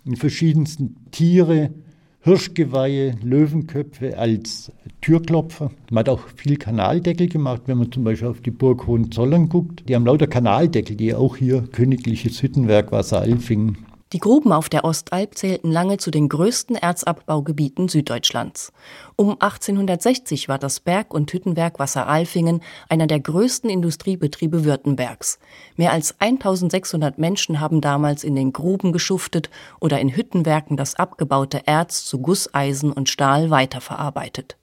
in 0.05 0.17
verschiedensten 0.17 0.97
Tiere, 1.11 1.71
Hirschgeweihe, 2.21 3.15
Löwenköpfe 3.23 4.19
als 4.19 4.73
Türklopfer. 5.01 5.71
Man 5.91 6.01
hat 6.01 6.09
auch 6.09 6.21
viel 6.37 6.57
Kanaldeckel 6.57 7.29
gemacht, 7.29 7.63
wenn 7.67 7.79
man 7.79 7.93
zum 7.93 8.05
Beispiel 8.05 8.29
auf 8.29 8.41
die 8.41 8.51
Burg 8.51 8.87
Hohenzollern 8.87 9.49
guckt. 9.49 9.89
Die 9.89 9.95
haben 9.95 10.05
lauter 10.05 10.27
Kanaldeckel, 10.27 10.97
die 10.97 11.15
auch 11.15 11.37
hier 11.37 11.63
königliches 11.73 12.43
Hüttenwerk 12.43 12.93
Wasseralfingen 12.93 13.88
Die 14.15 14.21
Gruben 14.21 14.53
auf 14.53 14.71
der 14.71 14.85
Ostalb 14.85 15.37
zählten 15.37 15.71
lange 15.71 15.99
zu 15.99 16.11
den 16.11 16.31
größten 16.31 16.77
Erzabbaugebieten 16.77 17.89
Süddeutschlands. 17.89 18.73
Um 19.17 19.33
1860 19.33 20.49
war 20.49 20.59
das 20.59 20.81
Berg- 20.81 21.13
und 21.13 21.31
Hüttenwerk 21.31 21.79
Wasseralfingen 21.79 22.63
einer 22.89 23.07
der 23.07 23.21
größten 23.21 23.69
Industriebetriebe 23.69 24.65
Württembergs. 24.65 25.39
Mehr 25.77 25.93
als 25.93 26.19
1600 26.21 27.19
Menschen 27.19 27.61
haben 27.61 27.83
damals 27.83 28.25
in 28.25 28.35
den 28.35 28.55
Gruben 28.55 28.93
geschuftet 28.93 29.51
oder 29.79 30.01
in 30.01 30.09
Hüttenwerken 30.09 30.79
das 30.79 30.95
abgebaute 30.95 31.67
Erz 31.67 32.07
zu 32.07 32.21
Gusseisen 32.21 32.93
und 32.93 33.11
Stahl 33.11 33.51
weiterverarbeitet. 33.51 34.57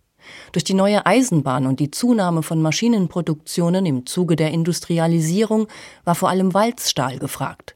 Durch 0.53 0.63
die 0.63 0.73
neue 0.73 1.05
Eisenbahn 1.05 1.67
und 1.67 1.79
die 1.79 1.91
Zunahme 1.91 2.41
von 2.41 2.63
Maschinenproduktionen 2.63 3.85
im 3.85 4.07
Zuge 4.07 4.35
der 4.35 4.49
Industrialisierung 4.49 5.67
war 6.03 6.15
vor 6.15 6.29
allem 6.29 6.55
Walzstahl 6.55 7.19
gefragt. 7.19 7.74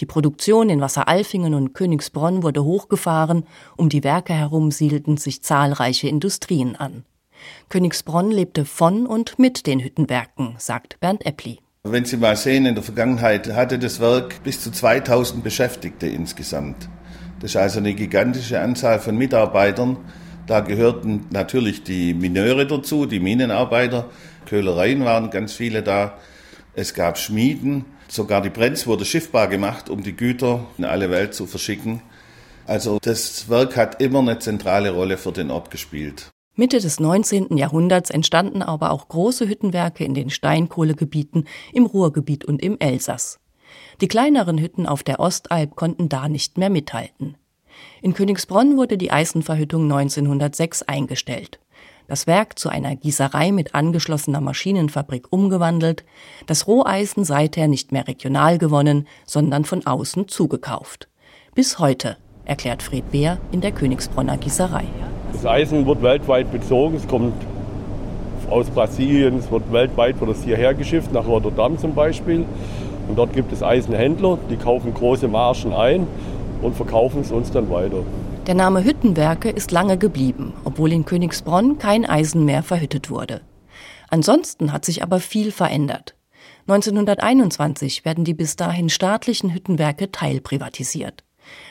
Die 0.00 0.06
Produktion 0.06 0.70
in 0.70 0.80
Wasseralfingen 0.80 1.54
und 1.54 1.74
Königsbronn 1.74 2.42
wurde 2.42 2.64
hochgefahren, 2.64 3.44
um 3.76 3.88
die 3.88 4.04
Werke 4.04 4.32
herum 4.32 4.70
siedelten 4.70 5.16
sich 5.16 5.42
zahlreiche 5.42 6.08
Industrien 6.08 6.76
an. 6.76 7.04
Königsbronn 7.68 8.30
lebte 8.30 8.64
von 8.64 9.06
und 9.06 9.38
mit 9.38 9.66
den 9.66 9.80
Hüttenwerken, 9.80 10.54
sagt 10.58 11.00
Bernd 11.00 11.26
Eppli. 11.26 11.60
Wenn 11.84 12.04
Sie 12.04 12.16
mal 12.16 12.36
sehen, 12.36 12.64
in 12.64 12.76
der 12.76 12.84
Vergangenheit 12.84 13.52
hatte 13.52 13.78
das 13.78 13.98
Werk 13.98 14.44
bis 14.44 14.60
zu 14.60 14.70
2000 14.70 15.42
Beschäftigte 15.42 16.06
insgesamt. 16.06 16.88
Das 17.40 17.50
ist 17.50 17.56
also 17.56 17.80
eine 17.80 17.94
gigantische 17.94 18.60
Anzahl 18.60 19.00
von 19.00 19.16
Mitarbeitern. 19.16 19.96
Da 20.46 20.60
gehörten 20.60 21.26
natürlich 21.30 21.82
die 21.82 22.14
Mineure 22.14 22.68
dazu, 22.68 23.06
die 23.06 23.18
Minenarbeiter. 23.18 24.10
Köhlereien 24.46 25.04
waren 25.04 25.30
ganz 25.30 25.54
viele 25.54 25.82
da. 25.82 26.18
Es 26.74 26.94
gab 26.94 27.18
Schmieden. 27.18 27.84
Sogar 28.12 28.42
die 28.42 28.50
Brenz 28.50 28.86
wurde 28.86 29.06
schiffbar 29.06 29.48
gemacht, 29.48 29.88
um 29.88 30.02
die 30.02 30.14
Güter 30.14 30.66
in 30.76 30.84
alle 30.84 31.08
Welt 31.08 31.32
zu 31.32 31.46
verschicken. 31.46 32.02
Also 32.66 32.98
das 33.00 33.48
Werk 33.48 33.74
hat 33.74 34.02
immer 34.02 34.18
eine 34.18 34.38
zentrale 34.38 34.90
Rolle 34.90 35.16
für 35.16 35.32
den 35.32 35.50
Ort 35.50 35.70
gespielt. 35.70 36.30
Mitte 36.54 36.78
des 36.78 37.00
19. 37.00 37.56
Jahrhunderts 37.56 38.10
entstanden 38.10 38.60
aber 38.60 38.90
auch 38.90 39.08
große 39.08 39.48
Hüttenwerke 39.48 40.04
in 40.04 40.12
den 40.12 40.28
Steinkohlegebieten 40.28 41.48
im 41.72 41.86
Ruhrgebiet 41.86 42.44
und 42.44 42.60
im 42.62 42.78
Elsass. 42.80 43.38
Die 44.02 44.08
kleineren 44.08 44.58
Hütten 44.58 44.86
auf 44.86 45.02
der 45.02 45.18
Ostalb 45.18 45.74
konnten 45.74 46.10
da 46.10 46.28
nicht 46.28 46.58
mehr 46.58 46.68
mithalten. 46.68 47.38
In 48.02 48.12
Königsbronn 48.12 48.76
wurde 48.76 48.98
die 48.98 49.10
Eisenverhüttung 49.10 49.84
1906 49.84 50.82
eingestellt 50.82 51.60
das 52.08 52.26
Werk 52.26 52.58
zu 52.58 52.68
einer 52.68 52.96
Gießerei 52.96 53.52
mit 53.52 53.74
angeschlossener 53.74 54.40
Maschinenfabrik 54.40 55.26
umgewandelt, 55.30 56.04
das 56.46 56.66
Roheisen 56.66 57.24
seither 57.24 57.68
nicht 57.68 57.92
mehr 57.92 58.06
regional 58.08 58.58
gewonnen, 58.58 59.06
sondern 59.26 59.64
von 59.64 59.86
außen 59.86 60.28
zugekauft. 60.28 61.08
Bis 61.54 61.78
heute, 61.78 62.16
erklärt 62.44 62.82
Fred 62.82 63.10
Beer 63.10 63.38
in 63.50 63.60
der 63.60 63.72
Königsbronner 63.72 64.36
Gießerei. 64.36 64.84
Das 65.32 65.46
Eisen 65.46 65.86
wird 65.86 66.02
weltweit 66.02 66.50
bezogen, 66.52 66.96
es 66.96 67.06
kommt 67.06 67.34
aus 68.50 68.68
Brasilien, 68.68 69.38
es 69.38 69.50
wird 69.50 69.72
weltweit 69.72 70.20
wird 70.20 70.30
es 70.30 70.44
hierher 70.44 70.74
geschifft, 70.74 71.12
nach 71.12 71.26
Rotterdam 71.26 71.78
zum 71.78 71.94
Beispiel. 71.94 72.44
Und 73.08 73.16
dort 73.16 73.32
gibt 73.32 73.52
es 73.52 73.62
Eisenhändler, 73.62 74.38
die 74.50 74.56
kaufen 74.56 74.94
große 74.94 75.28
Margen 75.28 75.72
ein 75.72 76.06
und 76.60 76.76
verkaufen 76.76 77.22
es 77.22 77.32
uns 77.32 77.50
dann 77.50 77.70
weiter. 77.70 78.04
Der 78.46 78.54
Name 78.54 78.82
Hüttenwerke 78.82 79.50
ist 79.50 79.70
lange 79.70 79.96
geblieben, 79.96 80.52
obwohl 80.64 80.92
in 80.92 81.04
Königsbronn 81.04 81.78
kein 81.78 82.04
Eisen 82.04 82.44
mehr 82.44 82.64
verhüttet 82.64 83.08
wurde. 83.08 83.42
Ansonsten 84.08 84.72
hat 84.72 84.84
sich 84.84 85.04
aber 85.04 85.20
viel 85.20 85.52
verändert. 85.52 86.16
1921 86.66 88.04
werden 88.04 88.24
die 88.24 88.34
bis 88.34 88.56
dahin 88.56 88.88
staatlichen 88.88 89.54
Hüttenwerke 89.54 90.10
teilprivatisiert. 90.10 91.22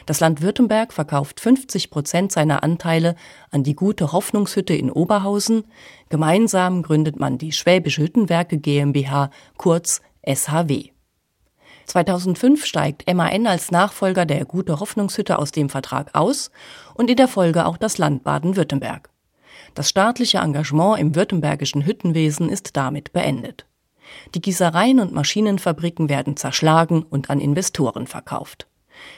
Das 0.05 0.21
Land 0.21 0.41
Württemberg 0.41 0.93
verkauft 0.93 1.41
50 1.41 1.91
Prozent 1.91 2.31
seiner 2.31 2.63
Anteile 2.63 3.15
an 3.51 3.63
die 3.63 3.75
gute 3.75 4.13
Hoffnungshütte 4.13 4.73
in 4.73 4.89
Oberhausen. 4.89 5.65
Gemeinsam 6.07 6.83
gründet 6.83 7.19
man 7.19 7.37
die 7.37 7.51
Schwäbische 7.51 8.01
Hüttenwerke 8.01 8.57
GmbH, 8.57 9.29
kurz 9.57 10.01
SHW. 10.25 10.91
2005 11.91 12.65
steigt 12.65 13.13
MAN 13.13 13.47
als 13.47 13.69
Nachfolger 13.69 14.25
der 14.25 14.45
Gute 14.45 14.79
Hoffnungshütte 14.79 15.37
aus 15.37 15.51
dem 15.51 15.67
Vertrag 15.67 16.15
aus 16.15 16.49
und 16.93 17.09
in 17.09 17.17
der 17.17 17.27
Folge 17.27 17.65
auch 17.65 17.75
das 17.75 17.97
Land 17.97 18.23
Baden-Württemberg. 18.23 19.09
Das 19.75 19.89
staatliche 19.89 20.37
Engagement 20.37 20.99
im 20.99 21.15
württembergischen 21.15 21.85
Hüttenwesen 21.85 22.47
ist 22.47 22.77
damit 22.77 23.11
beendet. 23.11 23.65
Die 24.33 24.41
Gießereien 24.41 25.01
und 25.01 25.11
Maschinenfabriken 25.11 26.07
werden 26.07 26.37
zerschlagen 26.37 27.03
und 27.03 27.29
an 27.29 27.41
Investoren 27.41 28.07
verkauft. 28.07 28.67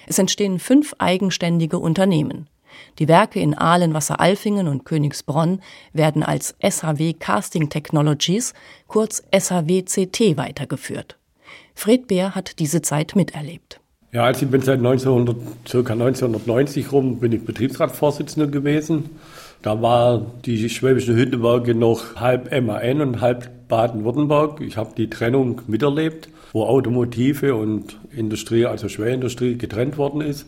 Es 0.07 0.17
entstehen 0.17 0.57
fünf 0.57 0.95
eigenständige 0.97 1.77
Unternehmen. 1.77 2.49
Die 2.97 3.07
Werke 3.07 3.39
in 3.39 3.55
Aalen, 3.55 3.93
Wasseralfingen 3.93 4.67
und 4.67 4.83
Königsbronn 4.83 5.61
werden 5.91 6.23
als 6.23 6.55
SHW 6.59 7.13
Casting 7.13 7.69
Technologies, 7.69 8.55
kurz 8.87 9.21
SHWCT, 9.31 10.37
weitergeführt. 10.37 11.19
Fred 11.75 12.07
Beer 12.07 12.35
hat 12.35 12.59
diese 12.59 12.81
Zeit 12.81 13.15
miterlebt. 13.15 13.79
Ja, 14.11 14.25
also 14.25 14.45
ich 14.45 14.51
bin 14.51 14.61
seit 14.61 14.77
1900, 14.77 15.35
circa 15.67 15.93
1990 15.93 16.91
rum, 16.91 17.19
bin 17.19 17.31
ich 17.31 17.43
Betriebsratsvorsitzender 17.45 18.47
gewesen. 18.47 19.09
Da 19.63 19.81
war 19.81 20.25
die 20.45 20.69
Schwäbische 20.69 21.15
Hüttenwerke 21.15 21.73
noch 21.73 22.17
halb 22.17 22.51
MAN 22.51 23.01
und 23.01 23.21
halb 23.21 23.67
Baden-Württemberg. 23.69 24.61
Ich 24.61 24.77
habe 24.77 24.91
die 24.95 25.09
Trennung 25.09 25.61
miterlebt, 25.67 26.29
wo 26.51 26.65
Automotive 26.65 27.55
und 27.55 27.97
Industrie, 28.15 28.65
also 28.65 28.87
Schwerindustrie, 28.87 29.57
getrennt 29.57 29.97
worden 29.97 30.21
ist. 30.21 30.45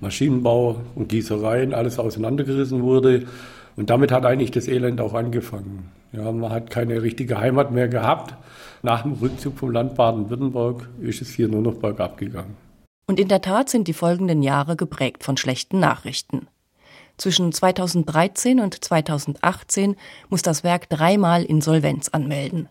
Maschinenbau 0.00 0.80
und 0.96 1.08
Gießereien, 1.08 1.72
alles 1.72 1.98
auseinandergerissen 2.00 2.82
wurde. 2.82 3.26
Und 3.76 3.90
damit 3.90 4.12
hat 4.12 4.24
eigentlich 4.24 4.50
das 4.50 4.68
Elend 4.68 5.00
auch 5.00 5.14
angefangen. 5.14 5.90
Ja, 6.12 6.30
man 6.30 6.50
hat 6.50 6.70
keine 6.70 7.02
richtige 7.02 7.38
Heimat 7.38 7.72
mehr 7.72 7.88
gehabt. 7.88 8.34
Nach 8.82 9.02
dem 9.02 9.12
Rückzug 9.12 9.58
vom 9.58 9.72
Land 9.72 9.96
Baden-Württemberg 9.96 10.88
ist 11.00 11.22
es 11.22 11.30
hier 11.30 11.48
nur 11.48 11.62
noch 11.62 11.74
bergab 11.74 12.16
gegangen. 12.16 12.56
Und 13.06 13.18
in 13.18 13.28
der 13.28 13.42
Tat 13.42 13.68
sind 13.68 13.88
die 13.88 13.92
folgenden 13.92 14.42
Jahre 14.42 14.76
geprägt 14.76 15.24
von 15.24 15.36
schlechten 15.36 15.80
Nachrichten. 15.80 16.46
Zwischen 17.16 17.52
2013 17.52 18.60
und 18.60 18.82
2018 18.82 19.96
muss 20.30 20.42
das 20.42 20.64
Werk 20.64 20.88
dreimal 20.88 21.44
Insolvenz 21.44 22.08
anmelden. 22.08 22.68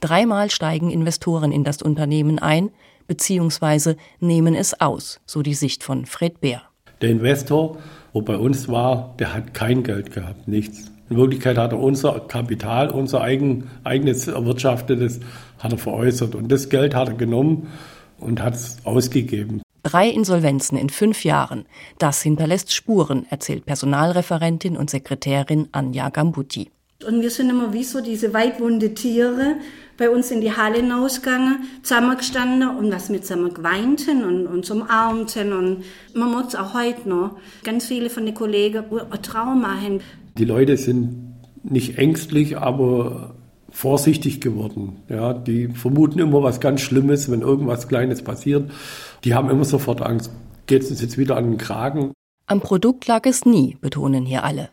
Dreimal 0.00 0.50
steigen 0.50 0.90
Investoren 0.90 1.52
in 1.52 1.64
das 1.64 1.82
Unternehmen 1.82 2.38
ein 2.38 2.70
bzw. 3.06 3.96
nehmen 4.20 4.54
es 4.54 4.80
aus, 4.80 5.20
so 5.26 5.42
die 5.42 5.54
Sicht 5.54 5.84
von 5.84 6.06
Fred 6.06 6.40
Beer. 6.40 6.62
Der 7.02 7.10
Investor, 7.10 7.78
wo 8.14 8.22
bei 8.22 8.36
uns 8.36 8.68
war, 8.68 9.14
der 9.18 9.34
hat 9.34 9.52
kein 9.52 9.82
Geld 9.82 10.12
gehabt, 10.12 10.48
nichts. 10.48 10.90
In 11.10 11.18
Wirklichkeit 11.18 11.58
hat 11.58 11.72
er 11.72 11.80
unser 11.80 12.20
Kapital, 12.20 12.90
unser 12.90 13.20
eigen, 13.20 13.68
eigenes 13.82 14.28
erwirtschaftetes, 14.28 15.20
hat 15.58 15.72
er 15.72 15.78
veräußert. 15.78 16.34
Und 16.34 16.50
das 16.50 16.70
Geld 16.70 16.94
hat 16.94 17.08
er 17.08 17.14
genommen 17.14 17.68
und 18.18 18.40
hat 18.40 18.54
es 18.54 18.78
ausgegeben. 18.84 19.60
Drei 19.82 20.08
Insolvenzen 20.08 20.78
in 20.78 20.88
fünf 20.88 21.24
Jahren. 21.24 21.66
Das 21.98 22.22
hinterlässt 22.22 22.72
Spuren, 22.72 23.26
erzählt 23.28 23.66
Personalreferentin 23.66 24.78
und 24.78 24.88
Sekretärin 24.88 25.68
Anja 25.72 26.08
Gambuti. 26.08 26.70
Und 27.06 27.20
wir 27.20 27.30
sind 27.30 27.50
immer 27.50 27.72
wie 27.74 27.84
so 27.84 28.00
diese 28.00 28.32
weitwunde 28.32 28.94
Tiere 28.94 29.56
bei 29.96 30.10
uns 30.10 30.30
in 30.30 30.40
die 30.40 30.52
Halle 30.52 30.76
hinausgegangen, 30.76 31.64
zusammengestanden 31.82 32.76
und 32.76 32.92
was 32.92 33.08
mit 33.08 33.24
zusammen 33.24 33.54
geweinten 33.54 34.24
und 34.24 34.46
uns 34.46 34.70
umarmten. 34.70 35.52
Und 35.52 35.84
man 36.14 36.30
muss 36.30 36.54
auch 36.54 36.74
heute 36.74 37.08
noch 37.08 37.36
ganz 37.62 37.86
viele 37.86 38.10
von 38.10 38.26
den 38.26 38.34
Kollegen 38.34 38.84
ein 39.10 39.22
Trauma 39.22 39.80
haben. 39.80 40.00
Die 40.36 40.44
Leute 40.44 40.76
sind 40.76 41.34
nicht 41.62 41.98
ängstlich, 41.98 42.58
aber 42.58 43.34
vorsichtig 43.70 44.40
geworden. 44.40 45.02
Ja, 45.08 45.32
die 45.32 45.68
vermuten 45.68 46.20
immer 46.20 46.42
was 46.42 46.60
ganz 46.60 46.80
Schlimmes, 46.80 47.30
wenn 47.30 47.40
irgendwas 47.40 47.88
Kleines 47.88 48.22
passiert. 48.22 48.70
Die 49.24 49.34
haben 49.34 49.50
immer 49.50 49.64
sofort 49.64 50.00
Angst. 50.00 50.30
Geht 50.66 50.82
es 50.82 50.90
uns 50.90 51.02
jetzt 51.02 51.18
wieder 51.18 51.36
an 51.36 51.50
den 51.50 51.58
Kragen? 51.58 52.12
Am 52.46 52.60
Produkt 52.60 53.06
lag 53.06 53.26
es 53.26 53.44
nie, 53.44 53.76
betonen 53.80 54.26
hier 54.26 54.44
alle. 54.44 54.70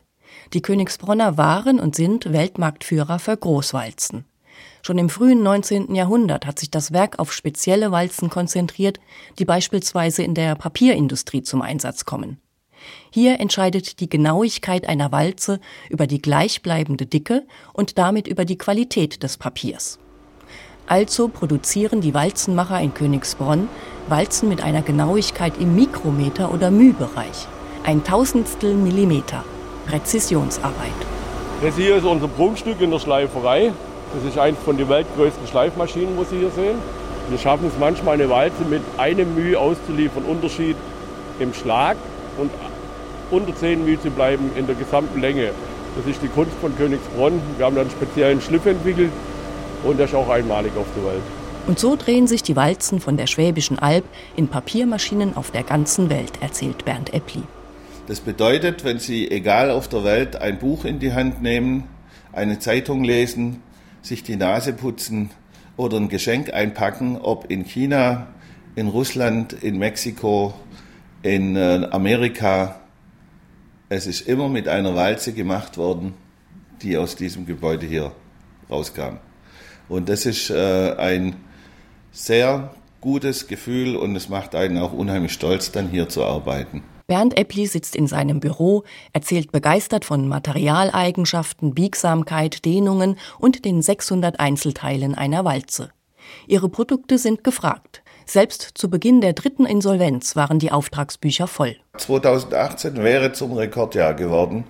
Die 0.54 0.62
Königsbronner 0.62 1.38
waren 1.38 1.80
und 1.80 1.96
sind 1.96 2.32
Weltmarktführer 2.32 3.20
für 3.20 3.36
Großwalzen. 3.36 4.26
Schon 4.82 4.98
im 4.98 5.10
frühen 5.10 5.44
19. 5.44 5.94
Jahrhundert 5.94 6.46
hat 6.46 6.60
sich 6.60 6.72
das 6.72 6.92
Werk 6.92 7.20
auf 7.20 7.34
spezielle 7.34 7.92
Walzen 7.92 8.30
konzentriert, 8.30 9.00
die 9.40 9.46
beispielsweise 9.46 10.24
in 10.24 10.34
der 10.34 10.56
Papierindustrie 10.56 11.44
zum 11.44 11.62
Einsatz 11.62 12.06
kommen. 12.06 12.40
Hier 13.12 13.40
entscheidet 13.40 14.00
die 14.00 14.10
Genauigkeit 14.10 14.88
einer 14.88 15.12
Walze 15.12 15.60
über 15.90 16.08
die 16.08 16.22
gleichbleibende 16.22 17.06
Dicke 17.06 17.46
und 17.74 17.98
damit 17.98 18.28
über 18.28 18.46
die 18.46 18.58
Qualität 18.58 19.22
des 19.22 19.38
Papiers. 19.38 20.00
Also 20.88 21.28
produzieren 21.28 22.02
die 22.02 22.14
Walzenmacher 22.14 22.82
in 22.82 22.94
Königsbronn 22.94 23.70
Walzen 24.08 24.50
mit 24.50 24.62
einer 24.62 24.82
Genauigkeit 24.82 25.54
im 25.60 25.76
Mikrometer 25.76 26.52
oder 26.52 26.72
Mühbereich. 26.72 27.48
Ein 27.84 28.04
Tausendstel 28.04 28.76
Millimeter. 28.76 29.46
Präzisionsarbeit. 29.88 30.92
Das 31.62 31.76
hier 31.76 31.96
ist 31.98 32.06
unser 32.06 32.28
Prunkstück 32.28 32.82
in 32.82 32.92
der 32.92 33.00
Schleiferei. 33.00 33.72
Das 34.14 34.26
ist 34.26 34.38
eines 34.38 34.60
von 34.60 34.78
den 34.78 34.90
weltgrößten 34.90 35.48
Schleifmaschinen, 35.48 36.18
wo 36.18 36.24
Sie 36.24 36.38
hier 36.38 36.52
sehen. 36.52 36.78
Wir 37.30 37.38
schaffen 37.38 37.68
es 37.68 37.80
manchmal, 37.80 38.16
eine 38.16 38.30
Walze 38.30 38.64
mit 38.70 38.82
einem 38.98 39.36
Mühe 39.36 39.58
auszuliefern. 39.58 40.24
Unterschied 40.24 40.76
im 41.40 41.54
Schlag 41.54 41.96
und 42.38 42.52
unter 43.32 43.56
10 43.56 43.86
μ 43.86 44.00
zu 44.02 44.10
bleiben 44.12 44.52
in 44.58 44.68
der 44.68 44.76
gesamten 44.76 45.22
Länge. 45.22 45.52
Das 45.96 46.06
ist 46.06 46.22
die 46.22 46.28
Kunst 46.28 46.52
von 46.60 46.76
Königsbronn. 46.78 47.42
Wir 47.58 47.66
haben 47.66 47.76
da 47.76 47.82
einen 47.82 47.90
speziellen 47.90 48.42
Schliff 48.42 48.66
entwickelt 48.66 49.12
und 49.84 50.00
das 50.00 50.10
ist 50.10 50.16
auch 50.16 50.30
einmalig 50.30 50.72
auf 50.78 50.88
der 50.96 51.06
Welt. 51.06 51.24
Und 51.68 51.80
so 51.80 51.96
drehen 51.96 52.28
sich 52.28 52.44
die 52.44 52.56
Walzen 52.56 53.00
von 53.00 53.18
der 53.18 53.28
Schwäbischen 53.28 53.80
Alb 53.80 54.04
in 54.36 54.48
Papiermaschinen 54.48 55.38
auf 55.38 55.52
der 55.52 55.64
ganzen 55.64 56.10
Welt, 56.10 56.34
erzählt 56.42 56.86
Bernd 56.86 57.14
Eppli. 57.14 57.44
Das 58.08 58.20
bedeutet, 58.20 58.84
wenn 58.84 59.00
Sie 59.00 59.30
egal 59.30 59.70
auf 59.70 59.88
der 59.88 60.04
Welt 60.04 60.36
ein 60.36 60.60
Buch 60.60 60.86
in 60.86 61.00
die 61.00 61.14
Hand 61.14 61.42
nehmen, 61.42 61.86
eine 62.34 62.60
Zeitung 62.60 63.04
lesen, 63.04 63.62
sich 64.02 64.24
die 64.24 64.36
Nase 64.36 64.74
putzen 64.74 65.30
oder 65.78 65.98
ein 65.98 66.10
Geschenk 66.10 66.54
einpacken, 66.54 67.18
ob 67.18 67.50
in 67.50 67.66
China, 67.66 68.28
in 68.76 68.88
Russland, 68.88 69.54
in 69.54 69.78
Mexiko, 69.78 70.54
in 71.24 71.56
äh, 71.56 71.88
Amerika, 71.92 72.80
es 73.90 74.08
ist 74.08 74.22
immer 74.22 74.48
mit 74.48 74.68
einer 74.68 74.96
Walze 74.96 75.34
gemacht 75.34 75.78
worden, 75.78 76.14
die 76.82 76.98
aus 76.98 77.16
diesem 77.16 77.46
Gebäude 77.46 77.86
hier 77.86 78.14
rauskam. 78.70 79.18
Und 79.90 80.08
das 80.08 80.26
ist 80.26 80.50
äh, 80.50 80.96
ein 80.98 81.36
sehr 82.12 82.74
gutes 83.02 83.48
Gefühl 83.48 83.96
und 83.96 84.16
es 84.16 84.30
macht 84.30 84.56
einen 84.56 84.78
auch 84.78 84.94
unheimlich 84.94 85.34
stolz, 85.34 85.72
dann 85.72 85.90
hier 85.90 86.08
zu 86.08 86.24
arbeiten. 86.24 86.84
Bernd 87.12 87.38
Eppli 87.38 87.68
sitzt 87.68 87.98
in 87.98 88.08
seinem 88.08 88.40
Büro, 88.40 88.86
erzählt 89.12 89.52
begeistert 89.52 90.06
von 90.06 90.30
Materialeigenschaften, 90.30 91.74
Biegsamkeit, 91.74 92.64
Dehnungen 92.64 93.18
und 93.38 93.66
den 93.66 93.82
600 93.82 94.40
Einzelteilen 94.40 95.14
einer 95.14 95.44
Walze. 95.44 95.90
Ihre 96.48 96.70
Produkte 96.70 97.18
sind 97.18 97.44
gefragt. 97.44 98.02
Selbst 98.26 98.62
zu 98.76 98.90
Beginn 98.90 99.20
der 99.20 99.34
dritten 99.34 99.66
Insolvenz 99.66 100.38
waren 100.38 100.58
die 100.58 100.72
Auftragsbücher 100.72 101.48
voll. 101.48 101.76
2018 101.98 103.04
wäre 103.04 103.34
zum 103.34 103.52
Rekordjahr 103.52 104.14
geworden. 104.14 104.64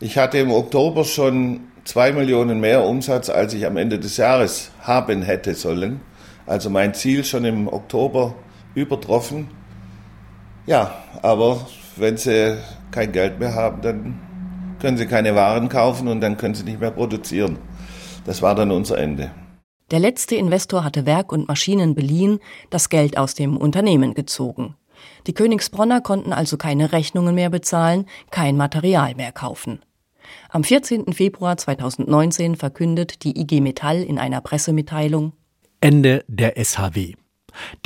Ich 0.00 0.18
hatte 0.18 0.38
im 0.38 0.50
Oktober 0.50 1.04
schon 1.04 1.60
zwei 1.84 2.10
Millionen 2.10 2.58
mehr 2.58 2.82
Umsatz, 2.82 3.30
als 3.30 3.54
ich 3.54 3.64
am 3.66 3.76
Ende 3.76 4.00
des 4.00 4.16
Jahres 4.16 4.72
haben 4.80 5.22
hätte 5.22 5.54
sollen. 5.54 6.00
Also 6.44 6.70
mein 6.70 6.92
Ziel 6.94 7.22
schon 7.22 7.44
im 7.44 7.68
Oktober 7.68 8.34
übertroffen. 8.74 9.57
Ja, 10.68 11.02
aber 11.22 11.66
wenn 11.96 12.18
Sie 12.18 12.58
kein 12.90 13.10
Geld 13.10 13.40
mehr 13.40 13.54
haben, 13.54 13.80
dann 13.80 14.20
können 14.78 14.98
Sie 14.98 15.06
keine 15.06 15.34
Waren 15.34 15.70
kaufen 15.70 16.08
und 16.08 16.20
dann 16.20 16.36
können 16.36 16.54
Sie 16.54 16.64
nicht 16.64 16.78
mehr 16.78 16.90
produzieren. 16.90 17.56
Das 18.26 18.42
war 18.42 18.54
dann 18.54 18.70
unser 18.70 18.98
Ende. 18.98 19.30
Der 19.90 19.98
letzte 19.98 20.36
Investor 20.36 20.84
hatte 20.84 21.06
Werk 21.06 21.32
und 21.32 21.48
Maschinen 21.48 21.94
beliehen, 21.94 22.38
das 22.68 22.90
Geld 22.90 23.16
aus 23.16 23.34
dem 23.34 23.56
Unternehmen 23.56 24.12
gezogen. 24.12 24.76
Die 25.26 25.32
Königsbronner 25.32 26.02
konnten 26.02 26.34
also 26.34 26.58
keine 26.58 26.92
Rechnungen 26.92 27.34
mehr 27.34 27.48
bezahlen, 27.48 28.04
kein 28.30 28.58
Material 28.58 29.14
mehr 29.14 29.32
kaufen. 29.32 29.80
Am 30.50 30.64
14. 30.64 31.14
Februar 31.14 31.56
2019 31.56 32.56
verkündet 32.56 33.24
die 33.24 33.40
IG 33.40 33.62
Metall 33.62 34.02
in 34.02 34.18
einer 34.18 34.42
Pressemitteilung 34.42 35.32
Ende 35.80 36.26
der 36.28 36.62
SHW. 36.62 37.14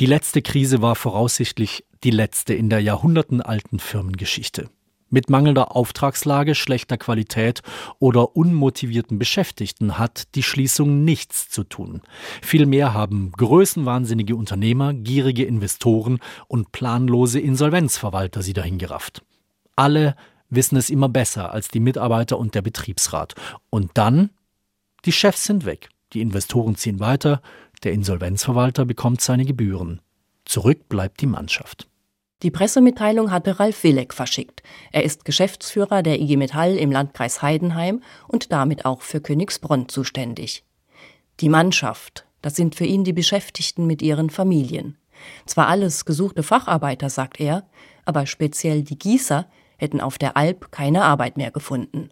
Die 0.01 0.05
letzte 0.05 0.41
Krise 0.41 0.81
war 0.81 0.95
voraussichtlich 0.95 1.85
die 2.03 2.11
letzte 2.11 2.53
in 2.53 2.69
der 2.69 2.79
jahrhundertenalten 2.79 3.79
Firmengeschichte. 3.79 4.69
Mit 5.13 5.29
mangelnder 5.29 5.75
Auftragslage, 5.75 6.55
schlechter 6.55 6.97
Qualität 6.97 7.61
oder 7.99 8.35
unmotivierten 8.35 9.19
Beschäftigten 9.19 9.99
hat 9.99 10.33
die 10.33 10.41
Schließung 10.41 11.03
nichts 11.03 11.49
zu 11.49 11.63
tun. 11.63 12.01
Vielmehr 12.41 12.95
haben 12.95 13.31
größenwahnsinnige 13.31 14.35
Unternehmer, 14.35 14.91
gierige 14.95 15.45
Investoren 15.45 16.17
und 16.47 16.71
planlose 16.71 17.39
Insolvenzverwalter 17.39 18.41
sie 18.41 18.53
dahingerafft. 18.53 19.21
Alle 19.75 20.15
wissen 20.49 20.77
es 20.77 20.89
immer 20.89 21.09
besser 21.09 21.51
als 21.51 21.67
die 21.67 21.79
Mitarbeiter 21.79 22.39
und 22.39 22.55
der 22.55 22.63
Betriebsrat. 22.63 23.35
Und 23.69 23.91
dann? 23.93 24.31
Die 25.05 25.11
Chefs 25.11 25.45
sind 25.45 25.65
weg. 25.65 25.89
Die 26.13 26.21
Investoren 26.21 26.75
ziehen 26.75 26.99
weiter, 26.99 27.41
der 27.83 27.93
Insolvenzverwalter 27.93 28.85
bekommt 28.85 29.21
seine 29.21 29.45
Gebühren. 29.45 30.01
Zurück 30.45 30.89
bleibt 30.89 31.21
die 31.21 31.27
Mannschaft. 31.27 31.87
Die 32.41 32.51
Pressemitteilung 32.51 33.31
hatte 33.31 33.59
Ralf 33.59 33.83
Willek 33.83 34.13
verschickt. 34.13 34.63
Er 34.91 35.03
ist 35.03 35.23
Geschäftsführer 35.23 36.03
der 36.03 36.19
IG 36.19 36.35
Metall 36.35 36.75
im 36.75 36.91
Landkreis 36.91 37.41
Heidenheim 37.41 38.01
und 38.27 38.51
damit 38.51 38.85
auch 38.85 39.01
für 39.01 39.21
Königsbronn 39.21 39.87
zuständig. 39.87 40.65
Die 41.39 41.49
Mannschaft, 41.49 42.25
das 42.41 42.55
sind 42.55 42.75
für 42.75 42.85
ihn 42.85 43.03
die 43.03 43.13
Beschäftigten 43.13 43.87
mit 43.87 44.01
ihren 44.01 44.29
Familien. 44.29 44.97
Zwar 45.45 45.67
alles 45.67 46.05
gesuchte 46.05 46.43
Facharbeiter, 46.43 47.09
sagt 47.09 47.39
er, 47.39 47.65
aber 48.05 48.25
speziell 48.25 48.83
die 48.83 48.99
Gießer 48.99 49.47
hätten 49.77 50.01
auf 50.01 50.17
der 50.17 50.35
Alp 50.35 50.71
keine 50.71 51.03
Arbeit 51.03 51.37
mehr 51.37 51.51
gefunden. 51.51 52.09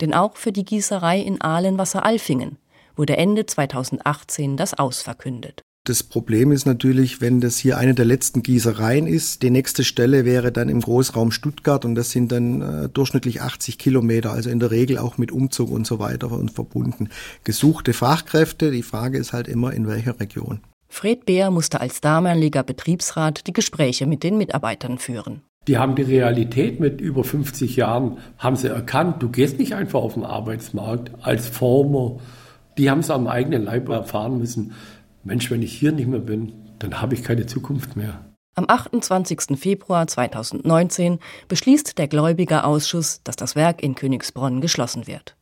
Denn 0.00 0.14
auch 0.14 0.36
für 0.36 0.52
die 0.52 0.64
Gießerei 0.64 1.20
in 1.20 1.40
Ahlenwasser-Alfingen 1.40 2.58
wurde 2.96 3.16
Ende 3.16 3.46
2018 3.46 4.56
das 4.56 4.74
Aus 4.74 5.02
verkündet. 5.02 5.62
Das 5.88 6.02
Problem 6.02 6.52
ist 6.52 6.66
natürlich, 6.66 7.22
wenn 7.22 7.40
das 7.40 7.56
hier 7.56 7.78
eine 7.78 7.94
der 7.94 8.04
letzten 8.04 8.42
Gießereien 8.42 9.06
ist, 9.06 9.42
die 9.42 9.48
nächste 9.48 9.84
Stelle 9.84 10.26
wäre 10.26 10.52
dann 10.52 10.68
im 10.68 10.82
Großraum 10.82 11.30
Stuttgart 11.30 11.86
und 11.86 11.94
das 11.94 12.10
sind 12.10 12.30
dann 12.30 12.60
äh, 12.60 12.88
durchschnittlich 12.90 13.40
80 13.40 13.78
Kilometer, 13.78 14.30
also 14.30 14.50
in 14.50 14.60
der 14.60 14.70
Regel 14.70 14.98
auch 14.98 15.16
mit 15.16 15.32
Umzug 15.32 15.70
und 15.70 15.86
so 15.86 15.98
weiter 15.98 16.30
und 16.30 16.50
verbunden. 16.50 17.08
Gesuchte 17.42 17.94
Fachkräfte, 17.94 18.70
die 18.70 18.82
Frage 18.82 19.16
ist 19.16 19.32
halt 19.32 19.48
immer, 19.48 19.72
in 19.72 19.88
welcher 19.88 20.20
Region. 20.20 20.60
Fred 20.90 21.24
Beer 21.24 21.50
musste 21.50 21.80
als 21.80 22.02
damaliger 22.02 22.64
Betriebsrat 22.64 23.46
die 23.46 23.54
Gespräche 23.54 24.04
mit 24.04 24.22
den 24.22 24.36
Mitarbeitern 24.36 24.98
führen. 24.98 25.40
Die 25.68 25.78
haben 25.78 25.94
die 25.94 26.02
Realität 26.02 26.80
mit 26.80 27.00
über 27.00 27.24
50 27.24 27.76
Jahren, 27.76 28.18
haben 28.36 28.56
sie 28.56 28.68
erkannt, 28.68 29.22
du 29.22 29.30
gehst 29.30 29.58
nicht 29.58 29.74
einfach 29.74 30.00
auf 30.00 30.12
den 30.12 30.24
Arbeitsmarkt 30.24 31.12
als 31.22 31.48
Former. 31.48 32.18
Die 32.76 32.90
haben 32.90 33.00
es 33.00 33.10
am 33.10 33.26
eigenen 33.26 33.64
Leib 33.64 33.88
erfahren 33.88 34.38
müssen. 34.38 34.72
Mensch, 35.28 35.50
wenn 35.50 35.60
ich 35.60 35.78
hier 35.78 35.92
nicht 35.92 36.08
mehr 36.08 36.20
bin, 36.20 36.54
dann 36.78 37.02
habe 37.02 37.14
ich 37.14 37.22
keine 37.22 37.44
Zukunft 37.44 37.96
mehr. 37.96 38.24
Am 38.54 38.64
28. 38.66 39.58
Februar 39.58 40.06
2019 40.06 41.18
beschließt 41.48 41.98
der 41.98 42.08
Gläubigerausschuss, 42.08 43.20
dass 43.24 43.36
das 43.36 43.54
Werk 43.54 43.82
in 43.82 43.94
Königsbronn 43.94 44.62
geschlossen 44.62 45.06
wird. 45.06 45.36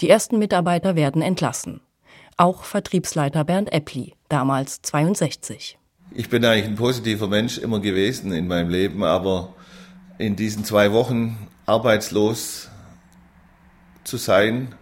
Die 0.00 0.10
ersten 0.10 0.40
Mitarbeiter 0.40 0.96
werden 0.96 1.22
entlassen. 1.22 1.80
Auch 2.36 2.64
Vertriebsleiter 2.64 3.44
Bernd 3.44 3.72
Eppli, 3.72 4.14
damals 4.28 4.82
62. 4.82 5.78
Ich 6.10 6.28
bin 6.28 6.44
eigentlich 6.44 6.66
ein 6.66 6.74
positiver 6.74 7.28
Mensch 7.28 7.58
immer 7.58 7.78
gewesen 7.78 8.32
in 8.32 8.48
meinem 8.48 8.70
Leben, 8.70 9.04
aber 9.04 9.54
in 10.18 10.34
diesen 10.34 10.64
zwei 10.64 10.90
Wochen 10.92 11.46
arbeitslos 11.64 12.70
zu 14.02 14.16
sein 14.16 14.74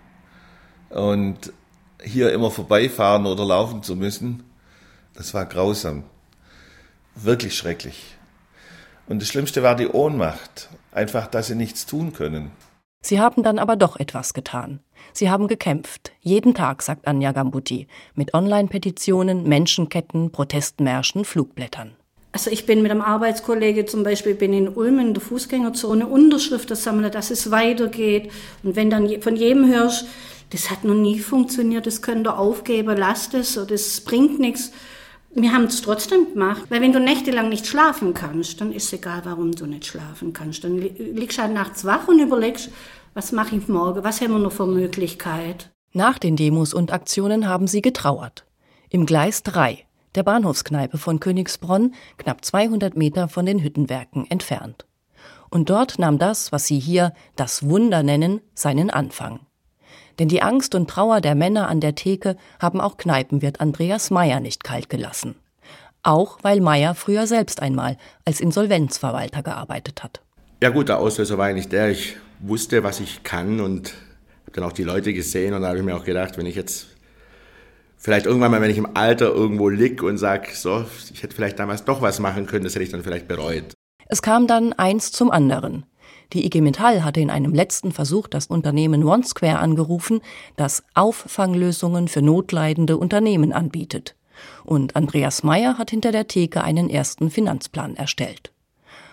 und 0.89 1.53
hier 2.05 2.33
immer 2.33 2.51
vorbeifahren 2.51 3.27
oder 3.27 3.45
laufen 3.45 3.83
zu 3.83 3.97
müssen, 3.97 4.43
das 5.15 5.35
war 5.35 5.47
grausam. 5.47 6.05
Wirklich 7.15 7.57
schrecklich. 7.57 8.17
Und 9.09 9.21
das 9.21 9.29
Schlimmste 9.29 9.63
war 9.63 9.75
die 9.75 9.89
Ohnmacht. 9.89 10.69
Einfach, 10.93 11.27
dass 11.27 11.49
sie 11.49 11.57
nichts 11.57 11.87
tun 11.87 12.13
können. 12.13 12.53
Sie 13.03 13.19
haben 13.19 13.43
dann 13.43 13.59
aber 13.59 13.77
doch 13.77 13.99
etwas 13.99 14.35
getan. 14.35 14.81
Sie 15.13 15.31
haben 15.31 15.49
gekämpft. 15.49 16.13
Jeden 16.21 16.55
Tag, 16.55 16.83
sagt 16.83 17.07
Anja 17.07 17.33
Gambuti. 17.33 17.87
Mit 18.15 18.35
Online-Petitionen, 18.35 19.49
Menschenketten, 19.49 20.31
Protestmärschen, 20.31 21.25
Flugblättern. 21.25 21.97
Also 22.33 22.51
ich 22.51 22.67
bin 22.67 22.83
mit 22.83 22.93
einem 22.93 23.01
Arbeitskollege 23.01 23.87
zum 23.87 24.05
Beispiel 24.05 24.35
bin 24.35 24.53
in 24.53 24.69
Ulm 24.69 25.01
in 25.01 25.15
der 25.15 25.23
Fußgängerzone 25.23 26.07
Unterschriften 26.07 26.77
sammle, 26.77 27.11
dass 27.11 27.31
es 27.31 27.51
weitergeht. 27.51 28.31
Und 28.63 28.77
wenn 28.77 28.91
dann 28.91 29.21
von 29.21 29.35
jedem 29.35 29.67
hörst, 29.67 30.07
das 30.51 30.71
hat 30.71 30.85
noch 30.85 30.95
nie 30.95 31.19
funktioniert, 31.19 31.87
das 31.87 32.03
könnt 32.03 32.27
ihr 32.27 32.39
aufgeben, 32.39 32.97
lasst 32.97 33.35
es, 33.35 33.57
oder 33.57 33.67
das 33.69 34.01
bringt 34.01 34.39
nichts. 34.39 34.73
Wir 35.33 35.53
haben 35.53 35.65
es 35.65 35.81
trotzdem 35.81 36.33
gemacht, 36.33 36.65
weil 36.71 36.81
wenn 36.81 36.93
du 36.93 36.99
nächtelang 36.99 37.49
nicht 37.49 37.67
schlafen 37.67 38.15
kannst, 38.15 38.61
dann 38.61 38.73
ist 38.73 38.93
egal, 38.93 39.23
warum 39.25 39.53
du 39.53 39.67
nicht 39.67 39.87
schlafen 39.87 40.33
kannst. 40.33 40.65
Dann 40.65 40.79
liegst 40.79 41.39
du 41.39 41.43
halt 41.43 41.55
nachts 41.55 41.85
wach 41.85 42.09
und 42.09 42.19
überlegst, 42.19 42.71
was 43.15 43.31
mache 43.31 43.55
ich 43.57 43.69
morgen, 43.69 44.03
was 44.03 44.21
haben 44.21 44.33
wir 44.33 44.39
noch 44.41 44.53
für 44.53 44.67
Möglichkeit. 44.67 45.71
Nach 45.93 46.19
den 46.19 46.37
Demos 46.37 46.75
und 46.75 46.93
Aktionen 46.93 47.49
haben 47.49 47.69
sie 47.69 47.81
getrauert. 47.81 48.45
Im 48.91 49.07
Gleis 49.07 49.45
3, 49.45 49.87
der 50.17 50.25
Bahnhofskneipe 50.25 50.99
von 50.99 51.21
Königsbronn, 51.21 51.95
knapp 52.19 52.45
200 52.45 52.97
Meter 52.97 53.29
von 53.29 53.47
den 53.47 53.61
Hüttenwerken 53.61 54.29
entfernt. 54.31 54.87
Und 55.49 55.71
dort 55.71 55.99
nahm 55.99 56.19
das, 56.19 56.51
was 56.51 56.67
sie 56.67 56.79
hier 56.79 57.13
das 57.37 57.69
Wunder 57.69 58.03
nennen, 58.03 58.41
seinen 58.55 58.91
Anfang. 58.91 59.41
Denn 60.21 60.29
die 60.29 60.43
Angst 60.43 60.75
und 60.75 60.91
Trauer 60.91 61.23
der 61.23 61.35
Männer 61.35 61.69
an 61.69 61.81
der 61.81 61.95
Theke 61.95 62.37
haben 62.61 62.79
auch 62.79 62.99
Kneipenwirt 62.99 63.59
Andreas 63.59 64.11
Meyer 64.11 64.39
nicht 64.39 64.63
kalt 64.63 64.91
gelassen. 64.91 65.35
Auch 66.03 66.39
weil 66.43 66.61
Meyer 66.61 66.95
früher 66.95 67.27
selbst 67.27 67.63
einmal 67.63 67.97
als 68.27 68.41
Insolvenzverwalter 68.41 69.43
gearbeitet 69.43 70.05
hat. 70.05 70.21
Ja 70.63 70.69
gut, 70.69 70.91
der 70.91 70.99
Auslöser 70.99 71.39
war 71.39 71.47
eigentlich 71.47 71.71
der, 71.71 71.89
ich 71.89 72.19
wusste, 72.39 72.85
was 72.85 73.01
ich 73.01 73.23
kann 73.23 73.61
und 73.61 73.95
habe 74.43 74.53
dann 74.53 74.65
auch 74.65 74.73
die 74.73 74.85
Leute 74.85 75.15
gesehen 75.15 75.55
und 75.55 75.63
da 75.63 75.69
habe 75.69 75.79
ich 75.79 75.85
mir 75.85 75.97
auch 75.97 76.05
gedacht, 76.05 76.37
wenn 76.37 76.45
ich 76.45 76.55
jetzt 76.55 76.89
vielleicht 77.97 78.27
irgendwann 78.27 78.51
mal, 78.51 78.61
wenn 78.61 78.71
ich 78.71 78.79
im 78.79 78.95
Alter 78.95 79.33
irgendwo 79.33 79.71
lieg 79.71 80.03
und 80.03 80.19
sage, 80.19 80.49
so, 80.53 80.85
ich 81.15 81.23
hätte 81.23 81.35
vielleicht 81.35 81.59
damals 81.59 81.87
doch 81.87 82.03
was 82.03 82.19
machen 82.19 82.45
können, 82.45 82.65
das 82.65 82.75
hätte 82.75 82.85
ich 82.85 82.91
dann 82.91 83.03
vielleicht 83.03 83.27
bereut. 83.27 83.73
Es 84.07 84.21
kam 84.21 84.47
dann 84.47 84.75
eins 84.75 85.13
zum 85.13 85.31
anderen. 85.31 85.87
Die 86.33 86.47
IG 86.47 86.61
Metall 86.61 87.05
hatte 87.05 87.21
in 87.21 87.31
einem 87.31 87.53
letzten 87.53 87.91
Versuch 87.91 88.29
das 88.29 88.47
Unternehmen 88.47 89.05
OneSquare 89.05 89.59
angerufen, 89.59 90.21
das 90.57 90.85
Auffanglösungen 90.95 92.07
für 92.07 92.23
notleidende 92.23 92.97
Unternehmen 92.97 93.53
anbietet. 93.53 94.15
Und 94.65 94.97
Andreas 94.97 95.43
Meyer 95.43 95.77
hat 95.77 95.91
hinter 95.91 96.13
der 96.13 96.29
Theke 96.29 96.63
einen 96.63 96.89
ersten 96.89 97.31
Finanzplan 97.31 97.97
erstellt. 97.97 98.53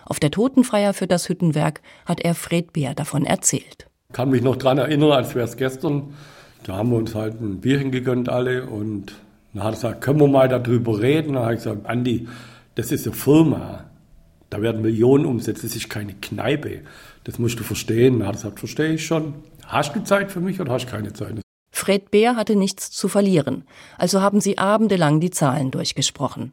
Auf 0.04 0.20
der 0.20 0.30
Totenfeier 0.30 0.94
für 0.94 1.06
das 1.06 1.28
Hüttenwerk 1.28 1.82
hat 2.06 2.20
er 2.20 2.34
Fred 2.34 2.72
Beer 2.72 2.94
davon 2.94 3.26
erzählt. 3.26 3.88
Ich 4.08 4.14
kann 4.14 4.30
mich 4.30 4.42
noch 4.42 4.56
daran 4.56 4.78
erinnern, 4.78 5.12
als 5.12 5.34
wäre 5.34 5.44
es 5.44 5.56
gestern. 5.56 6.14
Da 6.62 6.76
haben 6.76 6.90
wir 6.90 6.96
uns 6.96 7.14
halt 7.14 7.40
ein 7.40 7.60
Bierchen 7.60 7.90
gegönnt 7.90 8.28
alle 8.28 8.66
und 8.66 9.12
dann 9.52 9.64
hat 9.64 9.72
er 9.72 9.76
gesagt, 9.76 10.00
können 10.00 10.20
wir 10.20 10.28
mal 10.28 10.48
darüber 10.48 11.00
reden? 11.00 11.34
Dann 11.34 11.42
habe 11.42 11.54
ich 11.54 11.60
gesagt, 11.60 11.84
Andi, 11.86 12.28
das 12.74 12.90
ist 12.90 13.06
eine 13.06 13.14
Firma. 13.14 13.87
Da 14.50 14.62
werden 14.62 14.82
Millionen 14.82 15.26
umsetzen, 15.26 15.66
das 15.66 15.76
ist 15.76 15.90
keine 15.90 16.14
Kneipe. 16.14 16.80
Das 17.24 17.38
musst 17.38 17.60
du 17.60 17.64
verstehen. 17.64 18.20
Er 18.22 18.28
hat 18.28 18.36
gesagt, 18.36 18.58
verstehe 18.58 18.94
ich 18.94 19.04
schon. 19.04 19.34
Hast 19.66 19.94
du 19.94 20.02
Zeit 20.02 20.32
für 20.32 20.40
mich 20.40 20.60
oder 20.60 20.72
hast 20.72 20.86
du 20.86 20.90
keine 20.90 21.12
Zeit? 21.12 21.40
Fred 21.70 22.10
Beer 22.10 22.36
hatte 22.36 22.56
nichts 22.56 22.90
zu 22.90 23.08
verlieren, 23.08 23.64
also 23.98 24.20
haben 24.20 24.40
sie 24.40 24.58
abendelang 24.58 25.20
die 25.20 25.30
Zahlen 25.30 25.70
durchgesprochen. 25.70 26.52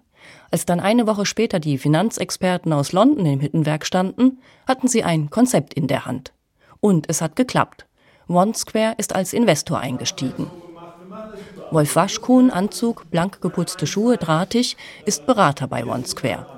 Als 0.52 0.66
dann 0.66 0.80
eine 0.80 1.08
Woche 1.08 1.26
später 1.26 1.60
die 1.60 1.78
Finanzexperten 1.78 2.74
aus 2.74 2.92
London 2.92 3.26
im 3.26 3.42
Hüttenwerk 3.42 3.86
standen, 3.86 4.40
hatten 4.68 4.88
sie 4.88 5.04
ein 5.04 5.30
Konzept 5.30 5.74
in 5.74 5.88
der 5.88 6.06
Hand. 6.06 6.34
Und 6.80 7.10
es 7.10 7.22
hat 7.22 7.36
geklappt. 7.36 7.86
OneSquare 8.28 8.96
ist 8.98 9.16
als 9.16 9.34
Investor 9.34 9.80
eingestiegen. 9.80 10.50
Wolf 11.72 11.96
Waschkuhn, 11.96 12.52
Anzug, 12.52 13.10
blank 13.10 13.42
geputzte 13.42 13.88
Schuhe, 13.88 14.18
drahtig, 14.18 14.78
ist 15.06 15.26
Berater 15.26 15.68
bei 15.68 15.86
OneSquare. 15.86 16.55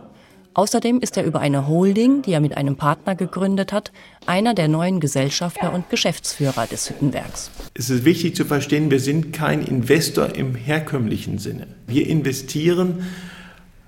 Außerdem 0.58 1.02
ist 1.02 1.18
er 1.18 1.24
über 1.24 1.40
eine 1.40 1.68
Holding, 1.68 2.24
die 2.24 2.34
er 2.34 2.40
mit 2.40 2.58
einem 2.58 2.78
Partner 2.78 3.14
gegründet 3.14 3.72
hat, 3.72 3.92
einer 4.26 4.56
der 4.56 4.68
neuen 4.68 5.00
Gesellschafter 5.00 5.72
und 5.72 5.92
Geschäftsführer 5.92 6.66
des 6.66 6.90
Hüttenwerks. 6.90 7.52
Es 7.76 7.92
ist 7.92 8.06
wichtig 8.06 8.36
zu 8.36 8.44
verstehen, 8.44 8.90
wir 8.90 9.00
sind 9.00 9.34
kein 9.34 9.62
Investor 9.62 10.34
im 10.34 10.56
herkömmlichen 10.56 11.38
Sinne. 11.38 11.68
Wir 11.86 12.08
investieren 12.08 13.06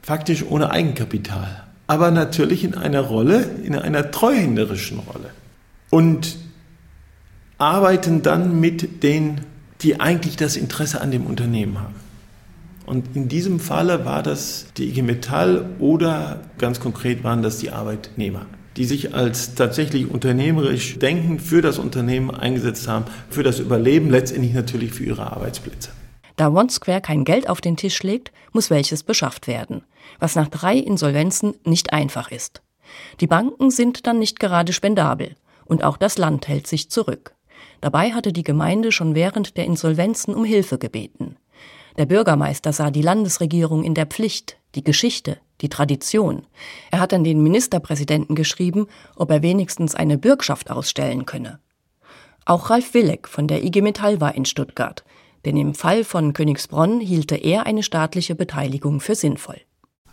faktisch 0.03 0.45
ohne 0.47 0.69
Eigenkapital, 0.69 1.63
aber 1.87 2.11
natürlich 2.11 2.63
in 2.63 2.75
einer 2.75 3.01
Rolle, 3.01 3.49
in 3.63 3.75
einer 3.75 4.11
treuhänderischen 4.11 4.99
Rolle. 4.99 5.31
Und 5.89 6.37
arbeiten 7.57 8.21
dann 8.21 8.59
mit 8.59 9.01
denen, 9.01 9.41
die 9.81 9.99
eigentlich 9.99 10.37
das 10.37 10.55
Interesse 10.55 11.01
an 11.01 11.09
dem 11.09 11.25
Unternehmen 11.25 11.79
haben. 11.81 11.95
Und 12.89 13.15
in 13.15 13.27
diesem 13.27 13.59
Falle 13.59 14.03
war 14.03 14.23
das 14.23 14.65
die 14.75 14.89
IG 14.89 15.03
Metall 15.03 15.69
oder 15.77 16.41
ganz 16.57 16.79
konkret 16.79 17.23
waren 17.23 17.43
das 17.43 17.59
die 17.59 17.69
Arbeitnehmer, 17.69 18.47
die 18.77 18.85
sich 18.85 19.13
als 19.13 19.53
tatsächlich 19.53 20.09
unternehmerisch 20.09 20.97
denkend 20.97 21.39
für 21.39 21.61
das 21.61 21.77
Unternehmen 21.77 22.31
eingesetzt 22.31 22.87
haben, 22.87 23.05
für 23.29 23.43
das 23.43 23.59
Überleben, 23.59 24.09
letztendlich 24.09 24.55
natürlich 24.55 24.91
für 24.91 25.03
ihre 25.03 25.31
Arbeitsplätze. 25.31 25.91
Da 26.35 26.49
OneSquare 26.49 26.99
kein 26.99 27.25
Geld 27.25 27.47
auf 27.47 27.61
den 27.61 27.77
Tisch 27.77 28.01
legt, 28.01 28.31
muss 28.53 28.71
welches 28.71 29.03
beschafft 29.03 29.45
werden, 29.45 29.83
was 30.17 30.35
nach 30.35 30.47
drei 30.47 30.75
Insolvenzen 30.75 31.53
nicht 31.63 31.93
einfach 31.93 32.31
ist. 32.31 32.63
Die 33.19 33.27
Banken 33.27 33.69
sind 33.69 34.07
dann 34.07 34.17
nicht 34.17 34.39
gerade 34.39 34.73
spendabel 34.73 35.35
und 35.63 35.83
auch 35.83 35.97
das 35.97 36.17
Land 36.17 36.47
hält 36.47 36.65
sich 36.65 36.89
zurück. 36.89 37.35
Dabei 37.81 38.13
hatte 38.13 38.33
die 38.33 38.43
Gemeinde 38.43 38.91
schon 38.91 39.13
während 39.13 39.57
der 39.57 39.65
Insolvenzen 39.65 40.33
um 40.33 40.43
Hilfe 40.43 40.79
gebeten. 40.79 41.35
Der 41.97 42.05
Bürgermeister 42.05 42.73
sah 42.73 42.91
die 42.91 43.01
Landesregierung 43.01 43.83
in 43.83 43.93
der 43.93 44.05
Pflicht, 44.05 44.57
die 44.75 44.83
Geschichte, 44.83 45.37
die 45.61 45.69
Tradition. 45.69 46.45
Er 46.91 46.99
hat 46.99 47.13
an 47.13 47.23
den 47.23 47.43
Ministerpräsidenten 47.43 48.35
geschrieben, 48.35 48.87
ob 49.15 49.31
er 49.31 49.41
wenigstens 49.41 49.95
eine 49.95 50.17
Bürgschaft 50.17 50.71
ausstellen 50.71 51.25
könne. 51.25 51.59
Auch 52.45 52.69
Ralf 52.69 52.93
Willeck 52.93 53.27
von 53.27 53.47
der 53.47 53.63
IG 53.63 53.81
Metall 53.81 54.21
war 54.21 54.35
in 54.35 54.45
Stuttgart, 54.45 55.03
denn 55.45 55.57
im 55.57 55.73
Fall 55.73 56.03
von 56.03 56.33
Königsbronn 56.33 56.99
hielte 56.99 57.35
er 57.35 57.65
eine 57.65 57.83
staatliche 57.83 58.35
Beteiligung 58.35 58.99
für 58.99 59.15
sinnvoll. 59.15 59.61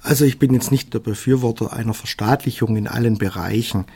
Also 0.06 0.24
ich 0.24 0.38
bin 0.38 0.54
jetzt 0.54 0.70
nicht 0.70 0.94
der 0.94 1.00
Befürworter 1.00 1.72
einer 1.72 1.92
Verstaatlichung 1.92 2.76
in 2.76 2.86
allen 2.86 3.18
Bereichen, 3.18 3.86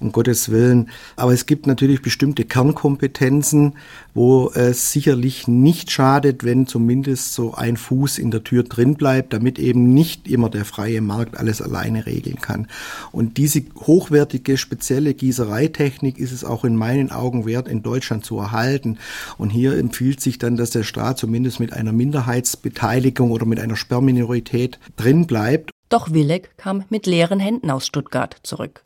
um 0.00 0.10
Gottes 0.10 0.50
Willen. 0.50 0.90
Aber 1.14 1.32
es 1.32 1.46
gibt 1.46 1.68
natürlich 1.68 2.02
bestimmte 2.02 2.44
Kernkompetenzen, 2.44 3.74
wo 4.12 4.50
es 4.52 4.90
sicherlich 4.90 5.46
nicht 5.46 5.92
schadet, 5.92 6.42
wenn 6.42 6.66
zumindest 6.66 7.34
so 7.34 7.54
ein 7.54 7.76
Fuß 7.76 8.18
in 8.18 8.32
der 8.32 8.42
Tür 8.42 8.64
drin 8.64 8.96
bleibt, 8.96 9.32
damit 9.32 9.60
eben 9.60 9.94
nicht 9.94 10.26
immer 10.26 10.50
der 10.50 10.64
freie 10.64 11.00
Markt 11.00 11.38
alles 11.38 11.62
alleine 11.62 12.04
regeln 12.04 12.40
kann. 12.40 12.66
Und 13.12 13.36
diese 13.36 13.62
hochwertige, 13.76 14.56
spezielle 14.56 15.14
Gießereitechnik 15.14 16.18
ist 16.18 16.32
es 16.32 16.42
auch 16.42 16.64
in 16.64 16.74
meinen 16.74 17.12
Augen 17.12 17.46
wert, 17.46 17.68
in 17.68 17.84
Deutschland 17.84 18.24
zu 18.24 18.38
erhalten. 18.38 18.98
Und 19.38 19.50
hier 19.50 19.78
empfiehlt 19.78 20.20
sich 20.20 20.38
dann, 20.38 20.56
dass 20.56 20.70
der 20.70 20.82
Staat 20.82 21.18
zumindest 21.18 21.60
mit 21.60 21.72
einer 21.72 21.92
Minderheitsbeteiligung 21.92 23.30
oder 23.30 23.46
mit 23.46 23.60
einer 23.60 23.76
Sperrminorität 23.76 24.80
drin 24.96 25.28
bleibt. 25.28 25.59
Doch 25.90 26.12
Willeck 26.12 26.56
kam 26.56 26.84
mit 26.88 27.06
leeren 27.06 27.40
Händen 27.40 27.70
aus 27.70 27.84
Stuttgart 27.84 28.36
zurück. 28.44 28.84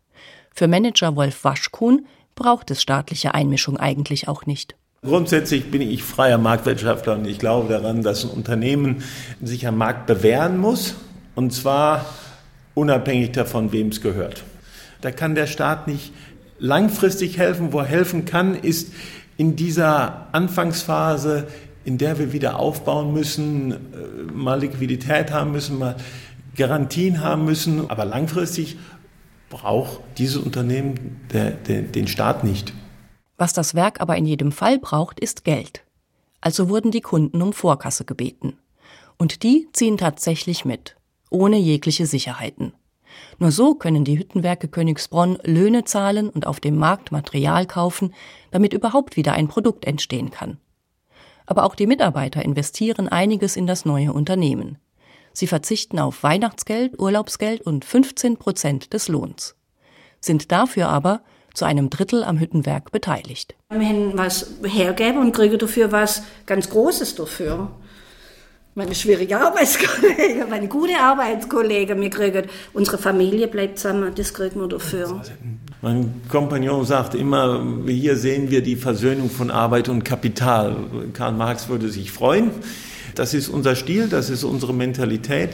Für 0.55 0.67
Manager 0.67 1.15
Wolf 1.15 1.45
Waschkuhn 1.45 2.07
braucht 2.35 2.71
es 2.71 2.81
staatliche 2.81 3.35
Einmischung 3.35 3.77
eigentlich 3.77 4.27
auch 4.27 4.47
nicht. 4.47 4.75
Grundsätzlich 5.03 5.71
bin 5.71 5.83
ich 5.83 6.03
freier 6.03 6.39
Marktwirtschaftler 6.39 7.17
und 7.17 7.27
ich 7.27 7.39
glaube 7.39 7.69
daran, 7.69 8.03
dass 8.03 8.25
ein 8.25 8.31
Unternehmen 8.31 9.05
sich 9.43 9.67
am 9.67 9.77
Markt 9.77 10.07
bewähren 10.07 10.57
muss 10.57 10.95
und 11.35 11.53
zwar 11.53 12.07
unabhängig 12.73 13.33
davon, 13.33 13.71
wem 13.71 13.89
es 13.89 14.01
gehört. 14.01 14.43
Da 15.03 15.11
kann 15.11 15.35
der 15.35 15.47
Staat 15.47 15.87
nicht 15.87 16.11
langfristig 16.59 17.37
helfen. 17.37 17.75
Wo 17.75 17.81
er 17.81 17.85
helfen 17.85 18.25
kann, 18.25 18.55
ist 18.55 18.95
in 19.37 19.57
dieser 19.57 20.29
Anfangsphase, 20.33 21.49
in 21.85 21.99
der 21.99 22.19
wir 22.19 22.33
wieder 22.33 22.59
aufbauen 22.59 23.13
müssen, 23.13 23.73
äh, 23.73 23.77
mal 24.33 24.61
Liquidität 24.61 25.31
haben 25.33 25.53
müssen, 25.53 25.79
mal 25.79 25.97
Garantien 26.55 27.21
haben 27.21 27.45
müssen. 27.45 27.91
Aber 27.91 28.05
langfristig 28.05 28.77
braucht 29.51 30.01
dieses 30.19 30.37
Unternehmen 30.37 31.21
der, 31.33 31.51
der, 31.53 31.83
den 31.83 32.09
Staat 32.09 32.45
nicht. 32.45 32.73
Was 33.37 33.53
das 33.53 33.75
Werk 33.75 34.01
aber 34.01 34.17
in 34.17 34.27
jedem 34.27 34.53
Fall 34.53 34.79
braucht, 34.79 35.21
ist 35.21 35.45
Geld. 35.45 35.85
Also 36.41 36.69
wurden 36.69 36.91
die 36.91 37.01
Kunden 37.01 37.43
um 37.43 37.53
Vorkasse 37.53 38.05
gebeten. 38.05 38.59
Und 39.19 39.43
die 39.43 39.69
ziehen 39.73 39.97
tatsächlich 39.97 40.65
mit, 40.65 40.97
ohne 41.31 41.57
jegliche 41.57 42.07
Sicherheiten. 42.07 42.73
Nur 43.39 43.51
so 43.51 43.75
können 43.75 44.05
die 44.05 44.19
Hüttenwerke 44.19 44.69
Königsbronn 44.69 45.39
Löhne 45.43 45.85
zahlen 45.85 46.29
und 46.29 46.47
auf 46.47 46.61
dem 46.61 46.77
Markt 46.77 47.13
Material 47.13 47.67
kaufen, 47.67 48.15
damit 48.51 48.73
überhaupt 48.73 49.17
wieder 49.17 49.33
ein 49.33 49.49
Produkt 49.49 49.85
entstehen 49.85 50.31
kann. 50.31 50.59
Aber 51.47 51.65
auch 51.65 51.75
die 51.75 51.87
Mitarbeiter 51.87 52.45
investieren 52.45 53.09
einiges 53.09 53.57
in 53.57 53.67
das 53.67 53.85
neue 53.85 54.13
Unternehmen. 54.13 54.79
Sie 55.35 55.49
verzichten 55.49 55.99
auf 55.99 56.23
Weihnachtsgeld, 56.23 56.99
Urlaubsgeld 56.99 57.61
und 57.61 57.85
15 57.85 58.37
Prozent 58.37 58.93
des 58.93 59.09
Lohns, 59.09 59.57
sind 60.21 60.53
dafür 60.53 60.89
aber 60.89 61.23
zu 61.55 61.65
einem 61.65 61.91
Drittel 61.91 62.23
am 62.23 62.39
Hüttenwerk 62.39 62.93
beteiligt. 62.93 63.57
Wir 63.69 63.89
haben 63.89 64.17
was 64.17 64.47
hergeben 64.65 65.19
und 65.19 65.33
kriegen 65.33 65.59
dafür 65.59 65.91
was 65.91 66.23
ganz 66.47 66.71
Großes 66.71 67.17
dafür. 67.17 67.71
Meine 68.77 68.95
schwierige 68.95 69.41
Arbeitskollegen, 69.41 70.49
meine 70.51 70.69
gute 70.69 70.99
Arbeitskollegen, 70.99 72.01
wir 72.01 72.11
kriegen, 72.11 72.47
unsere 72.73 72.99
Familie 72.99 73.47
bleibt 73.49 73.79
zusammen, 73.79 74.13
das 74.17 74.35
kriegen 74.35 74.61
wir 74.61 74.69
dafür. 74.69 75.21
Mein 75.83 76.23
Kompagnon 76.29 76.85
sagt 76.85 77.15
immer, 77.15 77.65
hier 77.87 78.17
sehen 78.17 78.51
wir 78.51 78.63
die 78.63 78.77
Versöhnung 78.77 79.31
von 79.31 79.51
Arbeit 79.51 79.89
und 79.89 80.05
Kapital. 80.05 80.77
Karl 81.13 81.33
Marx 81.33 81.69
würde 81.69 81.89
sich 81.89 82.11
freuen. 82.11 82.51
Das 83.15 83.35
ist 83.35 83.49
unser 83.49 83.77
Stil, 83.77 84.09
das 84.09 84.31
ist 84.31 84.45
unsere 84.45 84.75
Mentalität. 84.75 85.51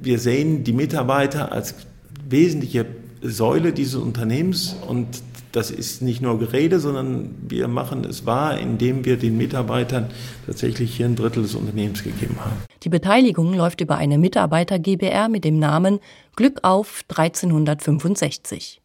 Wir 0.00 0.18
sehen 0.18 0.64
die 0.64 0.72
Mitarbeiter 0.72 1.52
als 1.52 1.74
wesentliche 2.28 2.86
Säule 3.22 3.72
dieses 3.72 3.94
Unternehmens 3.94 4.76
und 4.86 5.22
das 5.52 5.70
ist 5.70 6.02
nicht 6.02 6.20
nur 6.20 6.38
Gerede, 6.38 6.80
sondern 6.80 7.34
wir 7.48 7.66
machen 7.66 8.04
es 8.04 8.26
wahr, 8.26 8.58
indem 8.58 9.06
wir 9.06 9.16
den 9.16 9.38
Mitarbeitern 9.38 10.10
tatsächlich 10.44 10.94
hier 10.94 11.06
ein 11.06 11.16
Drittel 11.16 11.44
des 11.44 11.54
Unternehmens 11.54 12.02
gegeben 12.02 12.36
haben. 12.38 12.56
Die 12.82 12.90
Beteiligung 12.90 13.54
läuft 13.54 13.80
über 13.80 13.96
eine 13.96 14.18
Mitarbeiter 14.18 14.78
GBR 14.78 15.30
mit 15.30 15.44
dem 15.44 15.58
Namen 15.58 16.00
Glück 16.36 16.58
auf 16.62 17.04
1365. 17.08 18.82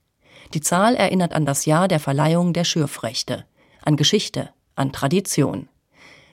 Die 0.54 0.62
Zahl 0.62 0.96
erinnert 0.96 1.34
an 1.34 1.46
das 1.46 1.66
Jahr 1.66 1.90
der 1.90 2.00
Verleihung 2.00 2.54
der 2.54 2.64
Schürfrechte, 2.64 3.44
an 3.82 3.98
Geschichte, 3.98 4.50
an 4.76 4.94
Tradition. 4.94 5.68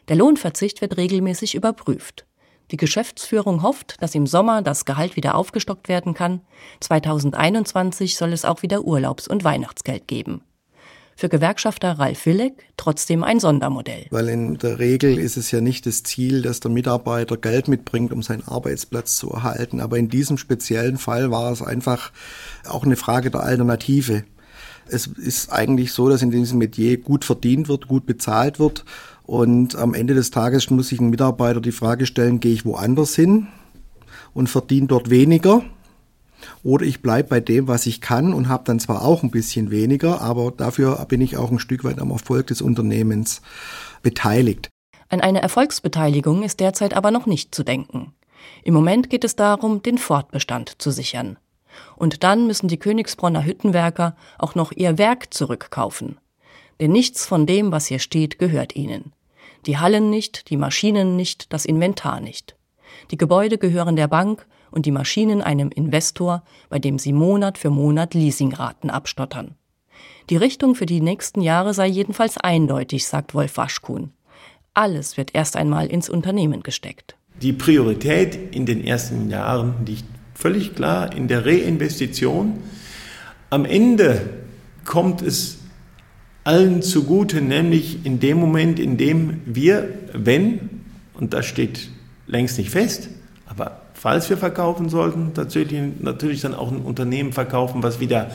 Der 0.08 0.16
Lohnverzicht 0.16 0.80
wird 0.80 0.96
regelmäßig 0.96 1.54
überprüft. 1.54 2.24
Die 2.70 2.76
Geschäftsführung 2.76 3.62
hofft, 3.62 3.96
dass 4.00 4.14
im 4.14 4.26
Sommer 4.26 4.62
das 4.62 4.84
Gehalt 4.84 5.16
wieder 5.16 5.34
aufgestockt 5.34 5.88
werden 5.88 6.14
kann. 6.14 6.40
2021 6.80 8.16
soll 8.16 8.32
es 8.32 8.44
auch 8.44 8.62
wieder 8.62 8.84
Urlaubs- 8.84 9.28
und 9.28 9.44
Weihnachtsgeld 9.44 10.06
geben. 10.06 10.42
Für 11.16 11.28
Gewerkschafter 11.28 11.98
Ralf 11.98 12.26
Willeck 12.26 12.64
trotzdem 12.76 13.24
ein 13.24 13.40
Sondermodell. 13.40 14.06
Weil 14.10 14.28
in 14.28 14.56
der 14.58 14.78
Regel 14.78 15.18
ist 15.18 15.36
es 15.36 15.50
ja 15.50 15.60
nicht 15.60 15.84
das 15.84 16.04
Ziel, 16.04 16.42
dass 16.42 16.60
der 16.60 16.70
Mitarbeiter 16.70 17.36
Geld 17.36 17.66
mitbringt, 17.66 18.12
um 18.12 18.22
seinen 18.22 18.46
Arbeitsplatz 18.46 19.16
zu 19.16 19.30
erhalten. 19.30 19.80
Aber 19.80 19.98
in 19.98 20.08
diesem 20.08 20.38
speziellen 20.38 20.96
Fall 20.96 21.30
war 21.30 21.50
es 21.50 21.60
einfach 21.60 22.12
auch 22.68 22.84
eine 22.84 22.96
Frage 22.96 23.30
der 23.30 23.42
Alternative. 23.42 24.24
Es 24.86 25.06
ist 25.06 25.52
eigentlich 25.52 25.92
so, 25.92 26.08
dass 26.08 26.22
in 26.22 26.30
diesem 26.30 26.58
Metier 26.58 26.98
gut 26.98 27.24
verdient 27.24 27.68
wird, 27.68 27.88
gut 27.88 28.06
bezahlt 28.06 28.58
wird. 28.58 28.84
Und 29.28 29.76
am 29.76 29.92
Ende 29.92 30.14
des 30.14 30.30
Tages 30.30 30.70
muss 30.70 30.88
sich 30.88 31.00
ein 31.00 31.10
Mitarbeiter 31.10 31.60
die 31.60 31.70
Frage 31.70 32.06
stellen, 32.06 32.40
gehe 32.40 32.54
ich 32.54 32.64
woanders 32.64 33.14
hin 33.14 33.48
und 34.32 34.48
verdiene 34.48 34.86
dort 34.86 35.10
weniger 35.10 35.62
oder 36.62 36.86
ich 36.86 37.02
bleibe 37.02 37.28
bei 37.28 37.40
dem, 37.40 37.68
was 37.68 37.84
ich 37.84 38.00
kann 38.00 38.32
und 38.32 38.48
habe 38.48 38.64
dann 38.64 38.80
zwar 38.80 39.04
auch 39.04 39.22
ein 39.22 39.30
bisschen 39.30 39.70
weniger, 39.70 40.22
aber 40.22 40.50
dafür 40.50 41.04
bin 41.10 41.20
ich 41.20 41.36
auch 41.36 41.50
ein 41.50 41.58
Stück 41.58 41.84
weit 41.84 41.98
am 41.98 42.10
Erfolg 42.10 42.46
des 42.46 42.62
Unternehmens 42.62 43.42
beteiligt. 44.02 44.70
An 45.10 45.20
eine 45.20 45.42
Erfolgsbeteiligung 45.42 46.42
ist 46.42 46.58
derzeit 46.60 46.94
aber 46.94 47.10
noch 47.10 47.26
nicht 47.26 47.54
zu 47.54 47.64
denken. 47.64 48.14
Im 48.64 48.72
Moment 48.72 49.10
geht 49.10 49.24
es 49.24 49.36
darum, 49.36 49.82
den 49.82 49.98
Fortbestand 49.98 50.80
zu 50.80 50.90
sichern. 50.90 51.36
Und 51.96 52.24
dann 52.24 52.46
müssen 52.46 52.68
die 52.68 52.78
Königsbronner 52.78 53.44
Hüttenwerker 53.44 54.16
auch 54.38 54.54
noch 54.54 54.72
ihr 54.72 54.96
Werk 54.96 55.34
zurückkaufen. 55.34 56.16
Denn 56.80 56.92
nichts 56.92 57.26
von 57.26 57.44
dem, 57.44 57.72
was 57.72 57.88
hier 57.88 57.98
steht, 57.98 58.38
gehört 58.38 58.74
ihnen. 58.74 59.12
Die 59.68 59.76
Hallen 59.76 60.08
nicht, 60.08 60.48
die 60.48 60.56
Maschinen 60.56 61.14
nicht, 61.14 61.52
das 61.52 61.66
Inventar 61.66 62.22
nicht. 62.22 62.56
Die 63.10 63.18
Gebäude 63.18 63.58
gehören 63.58 63.96
der 63.96 64.08
Bank 64.08 64.46
und 64.70 64.86
die 64.86 64.90
Maschinen 64.90 65.42
einem 65.42 65.68
Investor, 65.68 66.42
bei 66.70 66.78
dem 66.78 66.98
sie 66.98 67.12
Monat 67.12 67.58
für 67.58 67.68
Monat 67.68 68.14
Leasingraten 68.14 68.88
abstottern. 68.88 69.56
Die 70.30 70.38
Richtung 70.38 70.74
für 70.74 70.86
die 70.86 71.02
nächsten 71.02 71.42
Jahre 71.42 71.74
sei 71.74 71.86
jedenfalls 71.86 72.38
eindeutig, 72.38 73.06
sagt 73.06 73.34
Wolf 73.34 73.58
Waschkuhn. 73.58 74.14
Alles 74.72 75.18
wird 75.18 75.34
erst 75.34 75.54
einmal 75.54 75.88
ins 75.88 76.08
Unternehmen 76.08 76.62
gesteckt. 76.62 77.16
Die 77.42 77.52
Priorität 77.52 78.56
in 78.56 78.64
den 78.64 78.82
ersten 78.82 79.28
Jahren 79.28 79.84
liegt 79.84 80.04
völlig 80.32 80.76
klar 80.76 81.14
in 81.14 81.28
der 81.28 81.44
Reinvestition. 81.44 82.54
Am 83.50 83.66
Ende 83.66 84.30
kommt 84.86 85.20
es 85.20 85.57
allen 86.48 86.80
zugute, 86.80 87.42
nämlich 87.42 88.06
in 88.06 88.20
dem 88.20 88.38
Moment, 88.38 88.78
in 88.80 88.96
dem 88.96 89.42
wir, 89.44 89.86
wenn, 90.14 90.82
und 91.12 91.34
das 91.34 91.44
steht 91.44 91.90
längst 92.26 92.56
nicht 92.56 92.70
fest, 92.70 93.10
aber 93.44 93.82
falls 93.92 94.30
wir 94.30 94.38
verkaufen 94.38 94.88
sollten, 94.88 95.34
tatsächlich 95.34 95.82
natürlich 96.00 96.40
dann 96.40 96.54
auch 96.54 96.72
ein 96.72 96.80
Unternehmen 96.80 97.34
verkaufen, 97.34 97.82
was 97.82 98.00
wieder 98.00 98.30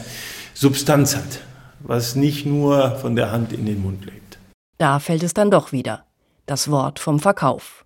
Substanz 0.54 1.16
hat, 1.16 1.42
was 1.80 2.16
nicht 2.16 2.46
nur 2.46 2.98
von 2.98 3.16
der 3.16 3.32
Hand 3.32 3.52
in 3.52 3.66
den 3.66 3.82
Mund 3.82 4.06
lebt. 4.06 4.38
Da 4.78 5.00
fällt 5.00 5.24
es 5.24 5.34
dann 5.34 5.50
doch 5.50 5.72
wieder. 5.72 6.06
Das 6.46 6.70
Wort 6.70 7.00
vom 7.00 7.20
Verkauf. 7.20 7.84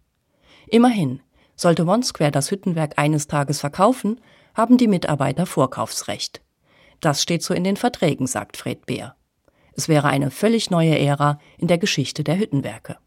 Immerhin, 0.67 1.21
sollte 1.55 1.85
OneSquare 1.85 2.31
das 2.31 2.51
Hüttenwerk 2.51 2.95
eines 2.97 3.27
Tages 3.27 3.61
verkaufen, 3.61 4.19
haben 4.53 4.77
die 4.77 4.89
Mitarbeiter 4.89 5.45
Vorkaufsrecht. 5.45 6.41
Das 6.99 7.21
steht 7.21 7.43
so 7.43 7.53
in 7.53 7.63
den 7.63 7.77
Verträgen, 7.77 8.27
sagt 8.27 8.57
Fred 8.57 8.85
Beer. 8.85 9.15
Es 9.77 9.87
wäre 9.87 10.07
eine 10.07 10.31
völlig 10.31 10.71
neue 10.71 10.97
Ära 10.97 11.39
in 11.59 11.67
der 11.67 11.77
Geschichte 11.77 12.23
der 12.23 12.39
Hüttenwerke. 12.39 12.97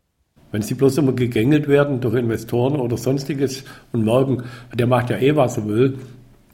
Wenn 0.53 0.63
sie 0.63 0.75
bloß 0.75 0.99
immer 0.99 1.13
gegängelt 1.13 1.67
werden 1.67 2.01
durch 2.01 2.15
Investoren 2.15 2.77
oder 2.77 2.97
sonstiges 2.97 3.65
und 3.93 4.05
merken, 4.05 4.45
der 4.73 4.87
macht 4.87 5.11
ja 5.11 5.19
eh, 5.19 5.35
was 5.35 5.57
er 5.57 5.67
will, 5.67 5.99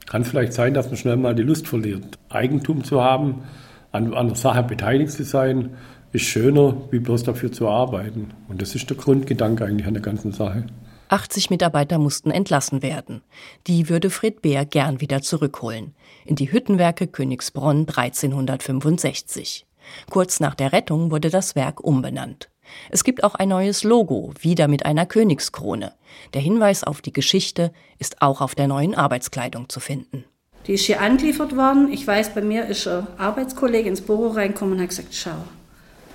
kann 0.07 0.23
es 0.23 0.29
vielleicht 0.29 0.53
sein, 0.53 0.73
dass 0.73 0.87
man 0.87 0.97
schnell 0.97 1.17
mal 1.17 1.35
die 1.35 1.43
Lust 1.43 1.67
verliert. 1.67 2.17
Eigentum 2.29 2.83
zu 2.83 3.01
haben, 3.01 3.43
an, 3.91 4.15
an 4.15 4.27
der 4.27 4.35
Sache 4.35 4.63
beteiligt 4.63 5.11
zu 5.11 5.23
sein, 5.23 5.75
ist 6.13 6.25
schöner, 6.25 6.77
wie 6.89 6.99
bloß 6.99 7.23
dafür 7.23 7.51
zu 7.51 7.67
arbeiten. 7.67 8.31
Und 8.47 8.59
das 8.59 8.73
ist 8.73 8.89
der 8.89 8.97
Grundgedanke 8.97 9.65
eigentlich 9.65 9.85
an 9.85 9.93
der 9.93 10.03
ganzen 10.03 10.31
Sache. 10.31 10.65
80 11.09 11.51
Mitarbeiter 11.51 11.99
mussten 11.99 12.31
entlassen 12.31 12.81
werden. 12.81 13.21
Die 13.67 13.87
würde 13.87 14.09
Fred 14.09 14.41
Beer 14.41 14.65
gern 14.65 14.99
wieder 14.99 15.21
zurückholen. 15.21 15.93
In 16.25 16.35
die 16.35 16.51
Hüttenwerke 16.51 17.05
Königsbronn 17.05 17.85
1365. 17.87 19.66
Kurz 20.09 20.39
nach 20.39 20.55
der 20.55 20.73
Rettung 20.73 21.11
wurde 21.11 21.29
das 21.29 21.55
Werk 21.55 21.83
umbenannt. 21.83 22.49
Es 22.89 23.03
gibt 23.03 23.23
auch 23.23 23.35
ein 23.35 23.49
neues 23.49 23.83
Logo, 23.83 24.33
wieder 24.39 24.67
mit 24.67 24.85
einer 24.85 25.05
Königskrone. 25.05 25.93
Der 26.33 26.41
Hinweis 26.41 26.83
auf 26.83 27.01
die 27.01 27.13
Geschichte 27.13 27.71
ist 27.99 28.21
auch 28.21 28.41
auf 28.41 28.55
der 28.55 28.67
neuen 28.67 28.95
Arbeitskleidung 28.95 29.69
zu 29.69 29.79
finden. 29.79 30.25
Die 30.65 30.73
ist 30.73 30.85
hier 30.85 31.01
angeliefert 31.01 31.55
worden. 31.55 31.91
Ich 31.91 32.05
weiß, 32.05 32.33
bei 32.33 32.41
mir 32.41 32.65
ist 32.65 32.87
ein 32.87 33.07
Arbeitskollege 33.17 33.87
ins 33.87 34.01
Büro 34.01 34.27
reingekommen 34.27 34.75
und 34.75 34.81
hat 34.81 34.89
gesagt, 34.89 35.13
schau, 35.13 35.37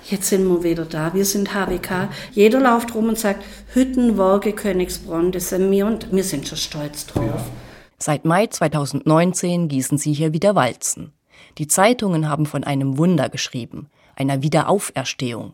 jetzt 0.09 0.29
sind 0.29 0.47
wir 0.47 0.63
wieder 0.63 0.85
da, 0.85 1.13
wir 1.13 1.25
sind 1.25 1.53
HWK. 1.55 2.09
Jeder 2.33 2.59
läuft 2.59 2.93
rum 2.93 3.09
und 3.09 3.17
sagt, 3.17 3.43
Hüttenwerke 3.73 4.53
Königsbronn, 4.53 5.31
das 5.31 5.49
sind 5.49 5.71
wir 5.71 5.87
und 5.87 6.11
wir 6.11 6.23
sind 6.23 6.47
schon 6.47 6.57
stolz 6.57 7.07
drauf. 7.07 7.41
Seit 7.97 8.25
Mai 8.25 8.47
2019 8.47 9.69
gießen 9.69 9.97
sie 9.97 10.13
hier 10.13 10.33
wieder 10.33 10.55
Walzen. 10.55 11.13
Die 11.57 11.67
Zeitungen 11.67 12.29
haben 12.29 12.45
von 12.45 12.63
einem 12.63 12.97
Wunder 12.97 13.29
geschrieben, 13.29 13.89
einer 14.15 14.41
Wiederauferstehung. 14.41 15.53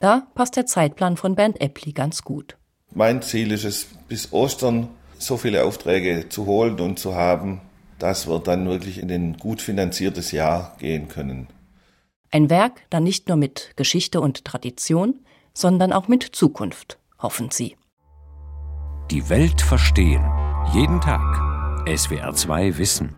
Da 0.00 0.26
passt 0.34 0.56
der 0.56 0.66
Zeitplan 0.66 1.16
von 1.16 1.34
Bernd 1.34 1.60
Eppli 1.60 1.92
ganz 1.92 2.22
gut. 2.22 2.56
Mein 2.94 3.22
Ziel 3.22 3.52
ist 3.52 3.64
es, 3.64 3.86
bis 4.08 4.32
Ostern 4.32 4.88
so 5.18 5.36
viele 5.36 5.64
Aufträge 5.64 6.28
zu 6.28 6.46
holen 6.46 6.78
und 6.80 6.98
zu 6.98 7.14
haben, 7.14 7.60
dass 7.98 8.28
wir 8.28 8.38
dann 8.38 8.68
wirklich 8.68 8.98
in 8.98 9.10
ein 9.10 9.36
gut 9.36 9.60
finanziertes 9.60 10.30
Jahr 10.32 10.76
gehen 10.78 11.08
können. 11.08 11.48
Ein 12.30 12.50
Werk 12.50 12.82
dann 12.90 13.04
nicht 13.04 13.28
nur 13.28 13.36
mit 13.36 13.72
Geschichte 13.76 14.20
und 14.20 14.44
Tradition, 14.44 15.20
sondern 15.54 15.92
auch 15.92 16.08
mit 16.08 16.22
Zukunft, 16.22 16.98
hoffen 17.18 17.50
sie. 17.50 17.76
Die 19.10 19.28
Welt 19.28 19.60
verstehen. 19.60 20.24
Jeden 20.74 21.00
Tag. 21.00 21.22
SWR2 21.86 22.76
Wissen. 22.76 23.17